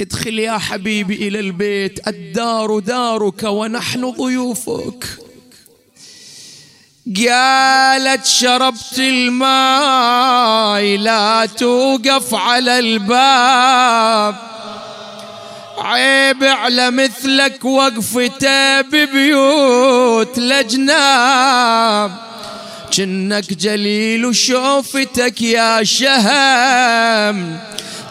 ادخل 0.00 0.38
يا 0.38 0.58
حبيبي 0.58 1.14
إلى 1.14 1.40
البيت 1.40 2.08
الدار 2.08 2.78
دارك 2.78 3.42
ونحن 3.42 4.10
ضيوفك. 4.10 5.31
قالت 7.06 8.26
شربت 8.26 8.98
الماء 8.98 10.82
لا 10.98 11.46
توقف 11.46 12.34
على 12.34 12.78
الباب. 12.78 14.34
عيب 15.78 16.44
على 16.44 16.90
مثلك 16.90 17.64
وقفته 17.64 18.80
ببيوت 18.80 20.38
لجناب. 20.38 22.10
جنك 22.92 23.52
جليل 23.52 24.26
وشوفتك 24.26 25.42
يا 25.42 25.84
شهم. 25.84 27.58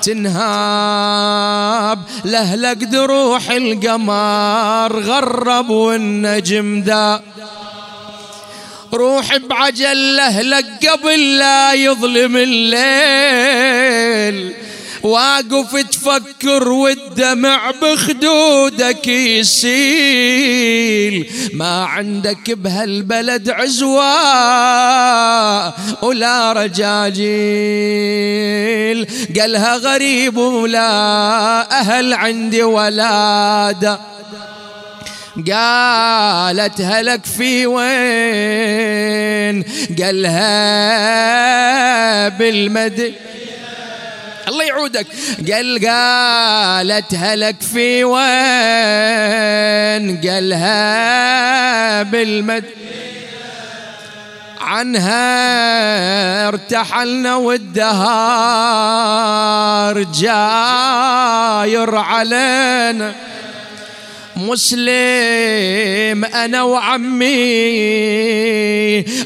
تنهاب 0.02 2.00
لهلك 2.26 2.78
دروح 2.78 3.52
القمر 3.52 5.00
غرب 5.00 5.70
والنجم 5.70 6.82
دا 6.82 7.22
روح 8.94 9.38
بعجل 9.38 10.16
لهلك 10.16 10.90
قبل 10.90 11.38
لا 11.38 11.74
يظلم 11.74 12.38
الليل. 12.38 13.92
واقف 15.04 15.76
تفكر 15.76 16.68
والدمع 16.68 17.72
بخدودك 17.72 19.08
يسيل. 19.08 20.72
ما 21.54 21.84
عندك 21.84 22.52
بهالبلد 22.52 23.50
عزوة 23.50 24.04
ولا 26.04 26.54
رجاجيل 26.54 27.22
قالها 29.40 29.76
غريب 29.76 30.38
ولا 30.38 31.80
أهل 31.80 32.14
عندي 32.14 32.64
ولاده 32.64 34.11
قالت 35.36 36.82
هلك 36.82 37.26
في 37.26 37.66
وين؟ 37.66 39.64
قالها 40.04 41.10
بالمدينة 42.30 43.16
الله 44.48 44.64
يعودك. 44.66 45.08
قال 45.52 45.88
قالت 45.88 47.16
هلك 47.16 47.62
في 47.62 48.04
وين؟ 48.04 48.22
قالها 50.30 52.04
بالمد 52.04 52.66
عنها 54.62 56.48
ارتحلنا 56.48 57.36
والدهار 57.36 58.02
جاير 60.04 61.96
علينا. 61.96 63.16
مسلم 64.36 66.26
أنا 66.26 66.64
وعمي. 66.64 67.32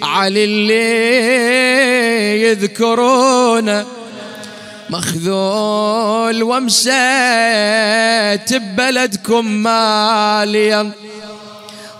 علي 0.03 0.43
اللي 0.43 2.41
يذكرونه 2.41 3.85
مخذول 4.89 6.43
ومسيت 6.43 6.93
ببلدكم 8.53 9.47
ماليا 9.47 10.91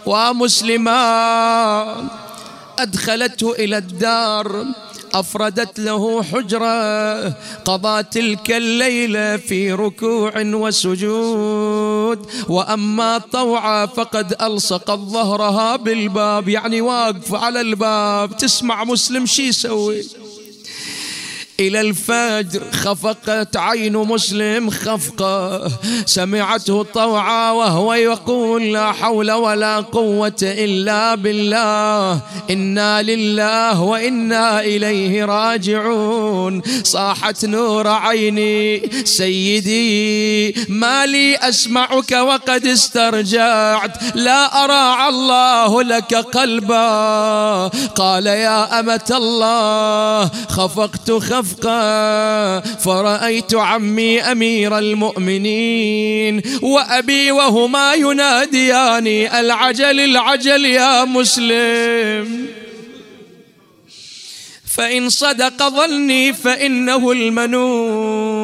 ومسلمان 0.06 2.08
أدخلته 2.80 3.52
إلى 3.52 3.78
الدار 3.78 4.66
أفردت 5.20 5.80
له 5.80 6.24
حجرة 6.24 7.28
قضى 7.66 8.04
تلك 8.04 8.52
الليلة 8.52 9.38
في 9.38 9.72
ركوع 9.74 10.34
وسجود. 10.38 12.26
وأما 12.50 13.18
طوعة 13.18 13.86
فقد 13.86 14.36
ألصقت 14.42 15.00
ظهرها 15.00 15.76
بالباب 15.76 16.50
يعني 16.50 16.82
واقف 16.82 17.34
على 17.34 17.62
الباب. 17.62 18.38
تسمع 18.38 18.84
مسلم 18.84 19.26
شي 19.26 19.48
يسوي؟ 19.48 20.04
إلى 21.60 21.82
الفجر 21.82 22.62
خفقت 22.72 23.58
عين 23.58 23.98
مسلم 23.98 24.70
خفقة. 24.70 25.72
سمعته 26.06 26.84
طوعا 26.84 27.52
وهو 27.52 27.94
يقول 27.94 28.74
لا 28.74 28.92
حول 28.92 29.32
ولا 29.32 29.76
قوة 29.80 30.36
إلا 30.42 31.16
بالله. 31.16 32.20
إنا 32.50 33.02
لله 33.02 33.82
وإنا 33.82 34.62
إليه 34.62 35.26
راجعون. 35.26 36.62
صاحت 36.84 37.46
نور 37.46 37.88
عيني 37.88 38.90
سيدي. 39.06 40.56
ما 40.70 41.06
لي 41.06 41.36
أسمعك 41.36 42.12
وقد 42.12 42.66
استرجعت. 42.66 44.16
لا 44.16 44.64
أرى 44.64 45.10
الله 45.10 45.84
لك 45.84 46.16
قلبا. 46.16 47.68
قال 47.96 48.26
يا 48.26 48.80
أمة 48.80 49.12
الله 49.12 50.32
خفقت 50.50 51.12
خفقا 51.12 51.45
رفقا 51.46 52.60
فرأيت 52.60 53.56
عمي 53.56 54.22
أمير 54.22 54.78
المؤمنين 54.78 56.42
وأبي 56.62 57.32
وهما 57.32 57.94
ينادياني 57.94 59.40
العجل 59.40 60.00
العجل 60.00 60.66
يا 60.66 61.04
مسلم. 61.06 62.48
فإن 64.76 65.10
صدق 65.10 65.68
ظني 65.70 66.34
فإنه 66.34 67.12
المنون. 67.12 68.35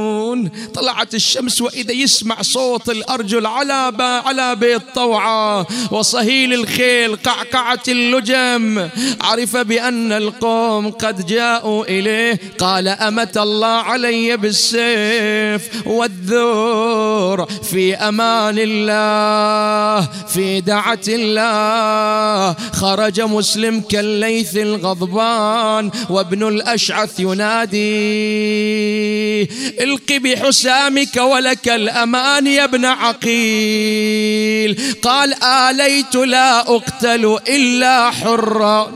طلعت 0.74 1.16
الشمس 1.16 1.62
وإذا 1.62 1.92
يسمع 1.92 2.42
صوت 2.42 2.90
الأرجل 2.90 3.46
على 3.46 3.92
على 4.26 4.56
بيت 4.56 4.82
طوعة 4.96 5.68
وصهيل 5.92 6.54
الخيل 6.54 7.16
قعقعة 7.16 7.84
اللجم. 7.88 8.90
عرف 9.22 9.58
بأن 9.58 10.12
القوم 10.12 10.92
قد 10.92 11.26
جاءوا 11.26 11.86
إليه. 11.86 12.40
قال 12.60 12.88
أمت 12.88 13.38
الله 13.38 13.68
علي 13.68 14.38
بالسيف 14.38 15.88
والذور 15.88 17.46
في 17.46 17.96
أمان 17.96 18.56
الله 18.58 20.10
في 20.28 20.62
دعة 20.62 21.06
الله. 21.08 22.56
خرج 22.74 23.22
مسلم 23.22 23.82
كالليث 23.82 24.58
الغضبان 24.58 25.92
وابن 26.10 26.48
الأشعث 26.48 27.20
ينادي 27.20 27.82
الق 29.84 30.12
بحسامك 30.24 31.18
ولك 31.18 31.70
الأمان 31.70 32.48
يا 32.48 32.64
ابن 32.64 32.86
عقيل. 32.86 34.78
قال 35.02 35.44
آليت 35.44 36.16
لا 36.16 36.60
أقتل 36.60 37.38
إلا 37.48 38.12
حرا 38.12 38.92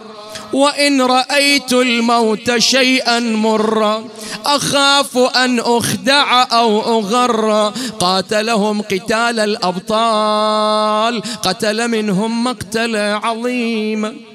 وإن 0.54 1.02
رأيت 1.02 1.74
الموت 1.74 2.58
شيئا 2.58 3.20
مرا 3.20 4.06
أخاف 4.46 5.18
أن 5.18 5.60
أخدع 5.60 6.44
أو 6.44 7.00
أغر. 7.00 7.74
قاتلهم 8.00 8.82
قتال 8.82 9.40
الأبطال 9.40 11.22
قتل 11.44 11.88
منهم 11.88 12.44
مقتل 12.44 12.96
عظيم. 12.96 14.35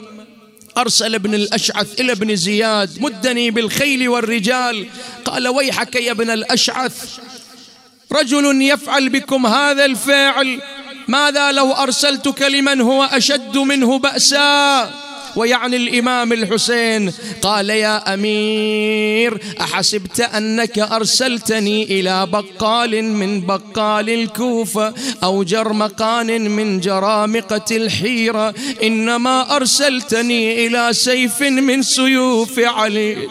أرسل 0.79 1.15
ابن 1.15 1.35
الأشعث 1.35 2.01
إلى 2.01 2.13
ابن 2.13 2.37
زياد 2.37 3.01
مدني 3.01 3.51
بالخيل 3.51 4.09
والرجال. 4.09 4.87
قال 5.25 5.49
ويحك 5.49 5.97
يا 5.97 6.13
ابن 6.13 6.31
الأشعث 6.31 7.19
رجل 8.13 8.63
يفعل 8.63 9.09
بكم 9.09 9.47
هذا 9.47 9.85
الفعل 9.85 10.61
ماذا 11.09 11.53
لو 11.53 11.73
أرسلتك 11.73 12.43
لمن 12.43 12.81
هو 12.81 13.05
أشد 13.05 13.59
منه 13.59 13.99
بأسا؟ 13.99 15.10
ويعني 15.37 15.77
الإمام 15.77 16.33
الحسين 16.33 17.13
قال 17.43 17.71
يا 17.71 18.15
أمير 18.15 19.43
أحسبت 19.61 20.21
أنك 20.21 20.79
أرسلتني 20.79 21.83
إلى 21.83 22.27
بقال 22.27 23.05
من 23.05 23.41
بقال 23.41 24.11
الكوفة 24.11 24.95
أو 25.23 25.43
جرمقان 25.43 26.51
من 26.51 26.81
جرامقة 26.81 27.77
الحيرة. 27.77 28.55
إنما 28.83 29.57
أرسلتني 29.57 30.67
إلى 30.67 30.93
سيف 30.93 31.43
من 31.43 31.83
سيوف 31.83 32.59
علي. 32.59 33.29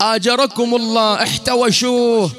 آجركم 0.00 0.74
الله 0.74 1.22
احتوشوه. 1.22 2.30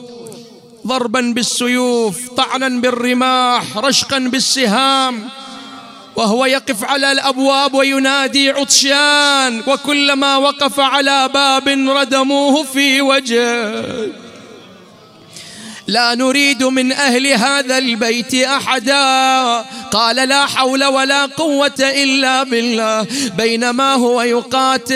ضربا 0.87 1.21
بالسيوف 1.21 2.29
طعنا 2.29 2.69
بالرماح 2.81 3.77
رشقا 3.77 4.19
بالسهام. 4.19 5.29
وهو 6.15 6.45
يقف 6.45 6.83
على 6.83 7.11
الأبواب 7.11 7.73
وينادي 7.73 8.49
عطشان 8.49 9.63
وكلما 9.67 10.37
وقف 10.37 10.79
على 10.79 11.29
باب 11.33 11.67
ردموه 11.67 12.63
في 12.63 13.01
وجهه 13.01 14.25
لا 15.87 16.15
نريد 16.15 16.63
من 16.63 16.91
أهل 16.91 17.27
هذا 17.27 17.77
البيت 17.77 18.35
أحدا. 18.35 19.65
قال 19.91 20.15
لا 20.15 20.45
حول 20.45 20.83
ولا 20.83 21.25
قوة 21.25 21.79
إلا 21.79 22.43
بالله. 22.43 23.07
بينما 23.37 23.93
هو 23.93 24.21
يقاتل 24.21 24.95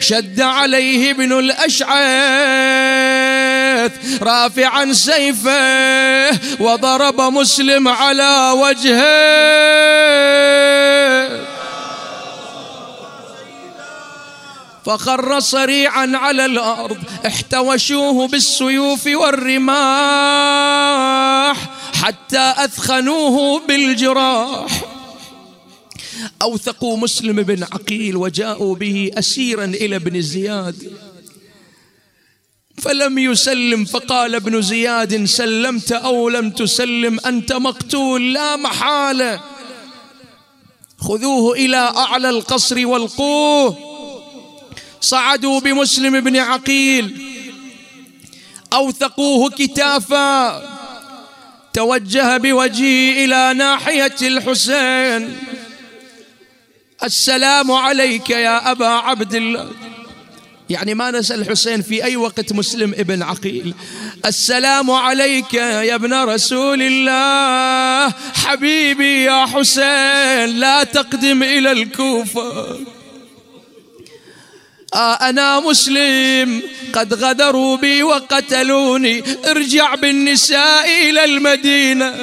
شد 0.00 0.40
عليه 0.40 1.10
ابن 1.10 1.32
الاشعث 3.86 4.22
رافعا 4.22 4.92
سيفه 4.92 6.30
وضرب 6.60 7.20
مسلم 7.20 7.88
على 7.88 8.54
وجهه. 8.56 9.10
فخر 14.86 15.40
صريعا 15.40 16.12
على 16.14 16.44
الأرض 16.44 16.98
احتوشوه 17.26 18.28
بالسيوف 18.28 19.06
والرماح 19.06 20.10
حتى 21.94 22.54
أثخنوه 22.56 23.60
بالجراح. 23.68 24.80
أوثقوا 26.42 26.96
مسلم 26.96 27.42
بن 27.42 27.62
عقيل 27.62 28.16
وجاءوا 28.16 28.74
به 28.74 29.10
اسيرا 29.14 29.64
إلى 29.64 29.96
ابن 29.96 30.20
زياد. 30.22 31.09
فلم 32.80 33.18
يسلم 33.18 33.84
فقال 33.84 34.34
ابن 34.34 34.62
زياد 34.62 35.24
سلمت 35.24 35.92
أو 35.92 36.28
لم 36.28 36.50
تسلم 36.50 37.20
أنت 37.26 37.52
مقتول 37.52 38.34
لا 38.34 38.56
محالة. 38.56 39.40
خذوه 40.98 41.54
إلى 41.54 41.76
أعلى 41.76 42.30
القصر 42.30 42.86
والقوه. 42.86 43.78
صعدوا 45.00 45.60
بمسلم 45.60 46.20
بن 46.20 46.36
عقيل. 46.36 47.22
أوثقوه 48.72 49.50
كتافا. 49.50 50.62
توجه 51.72 52.36
بوجهه 52.36 53.24
إلى 53.24 53.54
ناحية 53.54 54.16
الحسين. 54.22 55.36
السلام 57.04 57.70
عليك 57.70 58.30
يا 58.30 58.70
أبا 58.70 58.86
عبد 58.86 59.34
الله. 59.34 59.70
يعني 60.70 60.94
ما 60.94 61.10
نسأل 61.10 61.40
الحسين 61.40 61.82
في 61.82 62.04
أي 62.04 62.16
وقت 62.16 62.52
مسلم 62.52 62.94
ابن 62.98 63.22
عقيل. 63.22 63.74
السلام 64.26 64.90
عليك 64.90 65.54
يا 65.54 65.94
ابن 65.94 66.14
رسول 66.14 66.82
الله. 66.82 68.14
حبيبي 68.34 69.24
يا 69.24 69.46
حسين 69.46 70.58
لا 70.58 70.84
تقدم 70.84 71.42
إلى 71.42 71.72
الكوفة. 71.72 72.80
آه 74.94 75.14
أنا 75.14 75.60
مسلم 75.60 76.62
قد 76.92 77.14
غدروا 77.14 77.76
بي 77.76 78.02
وقتلوني. 78.02 79.22
ارجع 79.46 79.94
بالنساء 79.94 81.10
إلى 81.10 81.24
المدينة. 81.24 82.14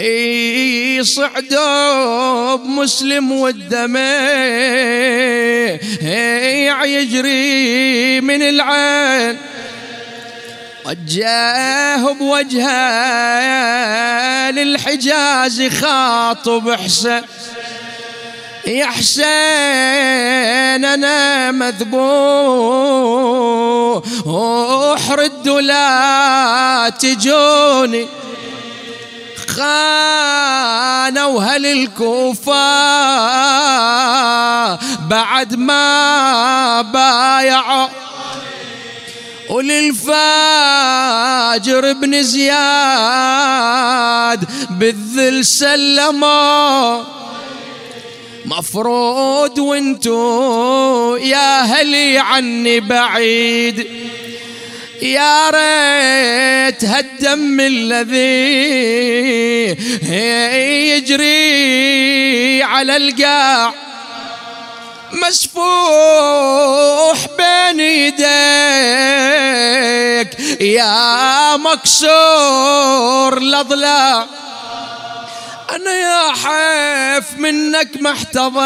اي 0.00 1.04
صعدوا 1.04 2.56
بمسلم 2.56 3.32
والدمع. 3.32 4.00
يجري 6.84 8.20
من 8.20 8.42
العين. 8.42 9.36
وجاه 10.86 12.12
بوجهه 12.12 12.68
للحجاز 14.50 15.62
خاطب 15.62 16.70
حسن 16.70 17.22
يا 18.66 18.86
حسين 18.86 19.24
أنا 20.84 21.50
مذبوح. 21.50 21.98
ردوا 25.10 25.60
لا 25.60 26.88
تجوني. 26.88 28.06
خانوا 29.58 31.26
وهل 31.26 31.66
الكوفة 31.66 32.52
بعد 35.08 35.54
ما 35.54 36.82
بايعوا 36.82 37.88
وللفاجر 39.50 40.12
بن 41.92 42.22
زياد 42.22 42.58
بالذل 44.70 45.44
سلموا. 45.44 47.02
مفروض 48.46 49.58
وانتو 49.58 51.16
يا 51.16 51.62
هلي 51.62 52.18
عني 52.18 52.80
بعيد. 52.80 53.86
يا 55.02 55.50
ريت 55.50 56.84
هالدم 56.84 57.60
الذي 57.60 58.28
يجري 60.88 62.62
على 62.62 62.96
القاع. 62.96 63.74
مسفوح 65.12 65.58
بين 67.38 67.80
يديك 67.80 68.20
يا 70.60 71.56
مكسور 71.56 73.38
الاضلاع 73.38 74.26
أنا 75.74 75.94
يا 75.94 76.32
حيف 76.32 77.24
منك 77.38 77.88
محتضيت 78.00 78.58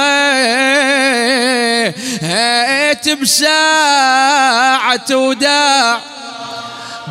بساعة 3.20 5.10
وداع. 5.10 6.00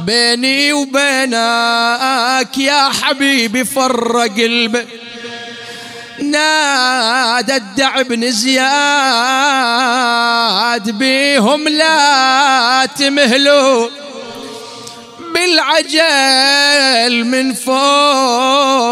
بيني 0.05 0.73
وبينك 0.73 2.57
يا 2.57 2.89
حبيبي 3.01 3.65
فرق 3.65 4.35
البيت 4.37 4.87
نادى 6.19 7.55
الدع 7.55 8.01
بن 8.01 8.31
زياد 8.31 8.61
بيهم 10.89 11.67
لا 11.67 12.85
تمهلوا 12.85 13.87
بالعجل 15.33 17.25
من 17.25 17.53
فوق. 17.53 18.91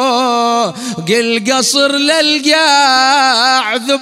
القصر 1.10 1.92
للقاع 1.92 3.76
ذب 3.76 4.02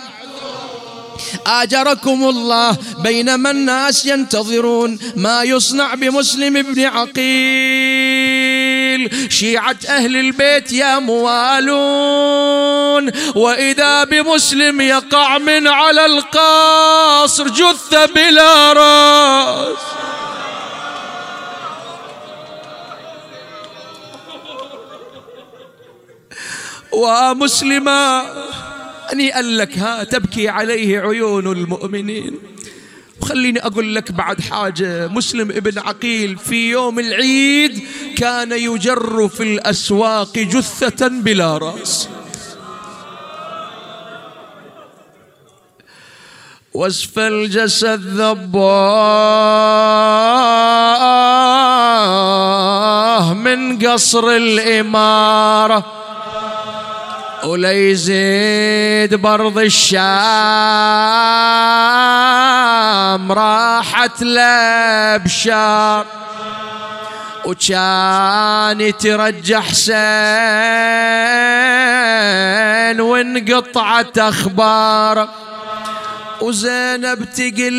آجركم 1.48 2.30
الله 2.30 2.78
بينما 3.00 3.52
الناس 3.52 4.06
ينتظرون 4.06 5.00
ما 5.16 5.44
يصنع 5.44 5.94
بمسلم 5.94 6.58
ابن 6.58 6.86
عقيل. 6.86 8.28
شيعة 9.32 9.78
أهل 9.90 10.18
البيت 10.18 10.72
يا 10.72 11.00
موالون 11.00 12.18
وإذا 13.36 14.04
بمسلم 14.04 14.82
يقع 14.82 15.38
من 15.38 15.68
على 15.68 16.06
القصر 16.06 17.48
جثة 17.48 18.06
بلا 18.06 18.74
رأس. 18.74 19.78
ومسلمة 29.08 29.14
هنيئا 29.14 29.42
لك 29.42 29.78
ها 29.78 30.04
تبكي 30.04 30.50
عليه 30.50 31.00
عيون 31.00 31.48
المؤمنين. 31.48 32.32
وخليني 33.22 33.66
أقول 33.66 33.96
لك 33.96 34.12
بعد 34.12 34.42
حاجة. 34.42 35.08
مسلم 35.08 35.52
ابن 35.52 35.80
عقيل 35.80 36.38
في 36.38 36.72
يوم 36.72 37.00
العيد 37.00 37.84
كان 38.18 38.52
يجر 38.52 39.28
في 39.28 39.44
الأسواق 39.44 40.34
جثة 40.34 41.08
بلا 41.08 41.58
رأس. 41.58 42.10
وصف 46.74 47.20
الجسد 47.20 48.02
ذباه 48.02 48.54
من 53.34 53.80
قصر 53.80 54.30
الإمارة. 54.30 55.97
وليزيد 57.44 59.16
برض 59.16 59.60
الشام 59.60 59.92
راحت 63.32 64.24
لبشار 64.24 66.06
وكان 67.46 68.82
يترجى 68.82 69.58
حسين 69.58 69.88
وانقطعت 73.02 74.18
أخبار. 74.18 75.30
وزينب 76.42 77.26
تقل 77.36 77.74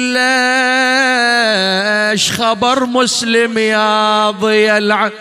ليش 2.12 2.32
خبر 2.32 2.86
مسلم 2.86 3.58
يا 3.58 4.30
ضي 4.30 4.76
العين 4.78 5.12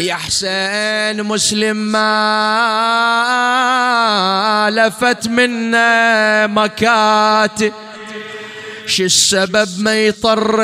يا 0.00 0.14
حسين 0.14 1.22
مسلم 1.22 1.76
ما 1.76 2.00
لفت 4.72 5.28
منا 5.28 6.46
مكاتب. 6.46 7.72
شو 8.86 9.04
السبب 9.04 9.68
ما 9.78 10.06
يطرش؟ 10.06 10.60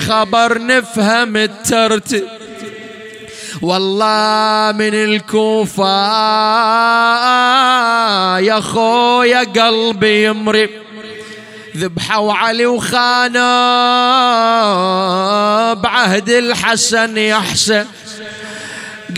خبر 0.00 0.66
نفهم 0.66 1.36
الترتيب. 1.36 2.24
والله 3.62 4.72
من 4.72 4.94
الكوفة 4.94 5.84
يا 8.38 8.60
خويا 8.60 9.40
قلبي 9.40 10.24
يمرب. 10.24 10.83
ذبحوا 11.76 12.32
علي 12.32 12.66
وخانوا 12.66 13.42
بعهد 15.74 16.28
الحسن 16.28 17.18
يحسن 17.18 17.86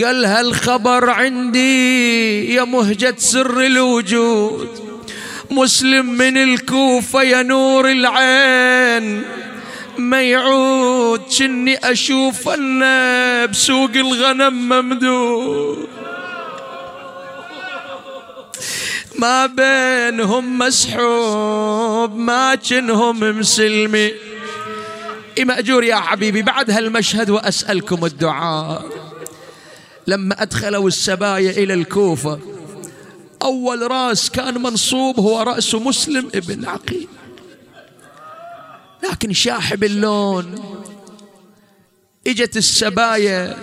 قال 0.03 0.25
هالخبر 0.25 1.09
عندي 1.09 2.53
يا 2.53 2.63
مهجة 2.63 3.15
سر 3.17 3.59
الوجود 3.65 4.69
مسلم 5.51 6.05
من 6.05 6.37
الكوفة 6.37 7.21
يا 7.23 7.41
نور 7.43 7.91
العين. 7.91 9.23
ما 9.97 10.21
يعود 10.21 11.21
شني 11.29 11.77
أشوف 11.77 12.49
بسوق 13.49 13.91
الغنم 13.95 14.69
ممدود. 14.69 15.87
ما 19.17 19.45
بينهم 19.45 20.57
مسحوب 20.57 22.15
ما 22.15 22.55
كنهم 22.55 23.39
مسلمي. 23.39 24.11
مأجور 25.39 25.83
يا 25.83 25.95
حبيبي 25.95 26.41
بعد 26.41 26.71
هالمشهد 26.71 27.29
وأسألكم 27.29 28.05
الدعاء. 28.05 28.85
لما 30.07 30.41
أدخلوا 30.41 30.87
السبايا 30.87 31.51
إلى 31.51 31.73
الكوفة 31.73 32.39
أول 33.41 33.91
رأس 33.91 34.29
كان 34.29 34.61
منصوب 34.61 35.19
هو 35.19 35.41
رأس 35.41 35.75
مسلم 35.75 36.29
ابن 36.35 36.65
عقيل. 36.65 37.07
لكن 39.03 39.33
شاحب 39.33 39.83
اللون 39.83 40.55
إجت 42.27 42.57
السبايا 42.57 43.57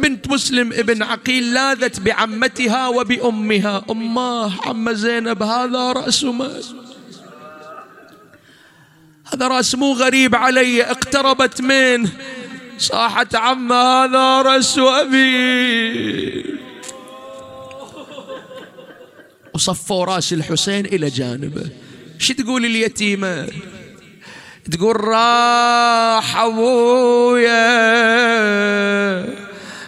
بنت 0.00 0.28
مسلم 0.28 0.72
ابن 0.72 1.02
عقيل 1.02 1.54
لاذت 1.54 2.00
بعمتها 2.00 2.88
وبأمها. 2.88 3.84
أماه 3.90 4.52
عم 4.66 4.92
زينب 4.92 5.42
هذا 5.42 5.92
رأس 5.92 6.24
مال. 6.24 6.64
هذا 9.32 9.48
رأس 9.48 9.74
مو 9.74 9.92
غريب 9.92 10.34
علي 10.34 10.82
اقتربت 10.82 11.60
منه 11.60 12.10
صاحت 12.78 13.34
عم 13.34 13.72
هذا 13.72 14.42
رأس 14.42 14.78
أبي. 14.78 16.56
وصفوا 19.54 20.04
رأس 20.04 20.32
الحسين 20.32 20.86
إلى 20.86 21.08
جانبه. 21.08 21.70
شو 22.18 22.34
تقول 22.34 22.64
اليتيمة؟ 22.64 23.48
تقول 24.72 25.00
راح 25.00 26.36
أبويا. 26.36 27.56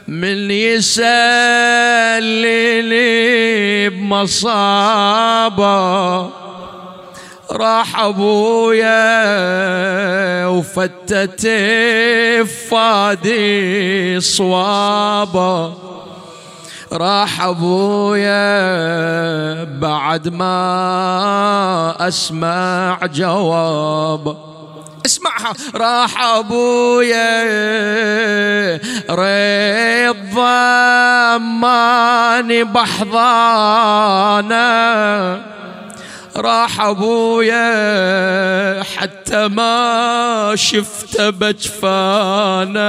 من 0.09 0.51
يسلني 0.51 1.09
بمصابة. 3.89 5.69
راح 7.51 8.01
أبويا 8.01 8.87
وفتت 10.47 11.47
فادي 12.71 14.21
صوابة. 14.21 15.75
راح 16.93 17.43
أبويا 17.43 18.49
بعد 19.65 20.29
ما 20.29 22.09
أسمع 22.09 22.99
جوابه. 23.07 24.58
اسمعها. 25.07 25.55
راح 25.75 26.23
أبويا 26.23 27.45
ريض 29.11 30.39
ما 30.39 31.79
وداني 32.39 32.65
بحضانة. 32.65 33.99
راح 36.37 36.81
أبويا 36.81 37.63
حتى 38.83 39.49
ما 39.49 40.53
شفت 40.55 41.21
بجفانا 41.21 42.89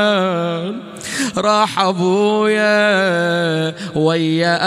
راح 1.38 1.80
أبويا 1.80 3.76
ويا 3.96 4.58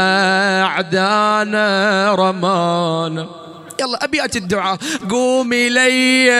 أعدانا 0.62 2.14
رمانا 2.14 3.41
يلا 3.82 4.04
ابيات 4.04 4.36
الدعاء. 4.36 4.78
قومي 5.10 5.68
لي 5.68 6.30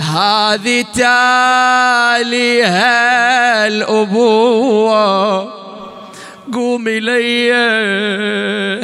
هذه 0.00 0.84
تالي 0.94 2.62
هالابوه 2.62 4.32
قوم 6.52 6.88
إلي 6.88 7.52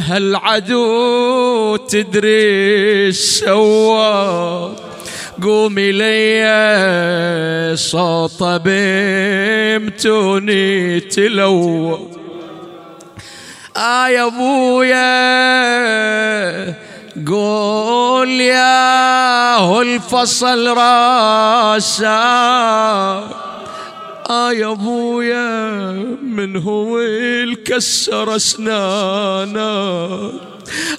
هالعدو 0.09 1.77
تدري 1.77 3.13
سوى. 3.13 4.77
قوم 5.43 5.75
إلي 5.79 7.77
صوت 7.77 8.43
بمتوني 8.65 10.21
تلوى. 11.01 11.99
آه 13.77 14.09
يا 14.09 14.27
أبويا 14.27 14.99
قول 17.27 18.31
يا 18.31 19.81
الفصل 19.83 20.77
راسا. 20.77 22.09
آه 24.31 24.53
يا 24.53 24.73
أبويا 24.73 25.91
من 26.23 26.57
هو 26.57 26.99
الكسر 27.01 28.37
اسنانا 28.37 29.71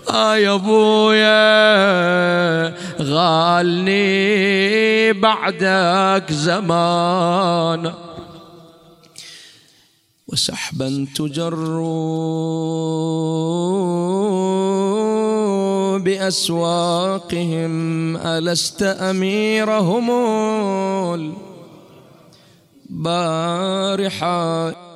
آه 0.09 0.35
يا 0.35 0.53
أبويا 0.53 1.39
غالني 3.01 5.13
بعدك 5.13 6.31
زمان 6.31 7.93
وسحبا 10.27 11.07
تجر 11.15 11.53
بأسواقهم 16.03 17.73
ألست 18.17 18.83
أميرهم 18.83 20.07
بارحة 22.89 24.88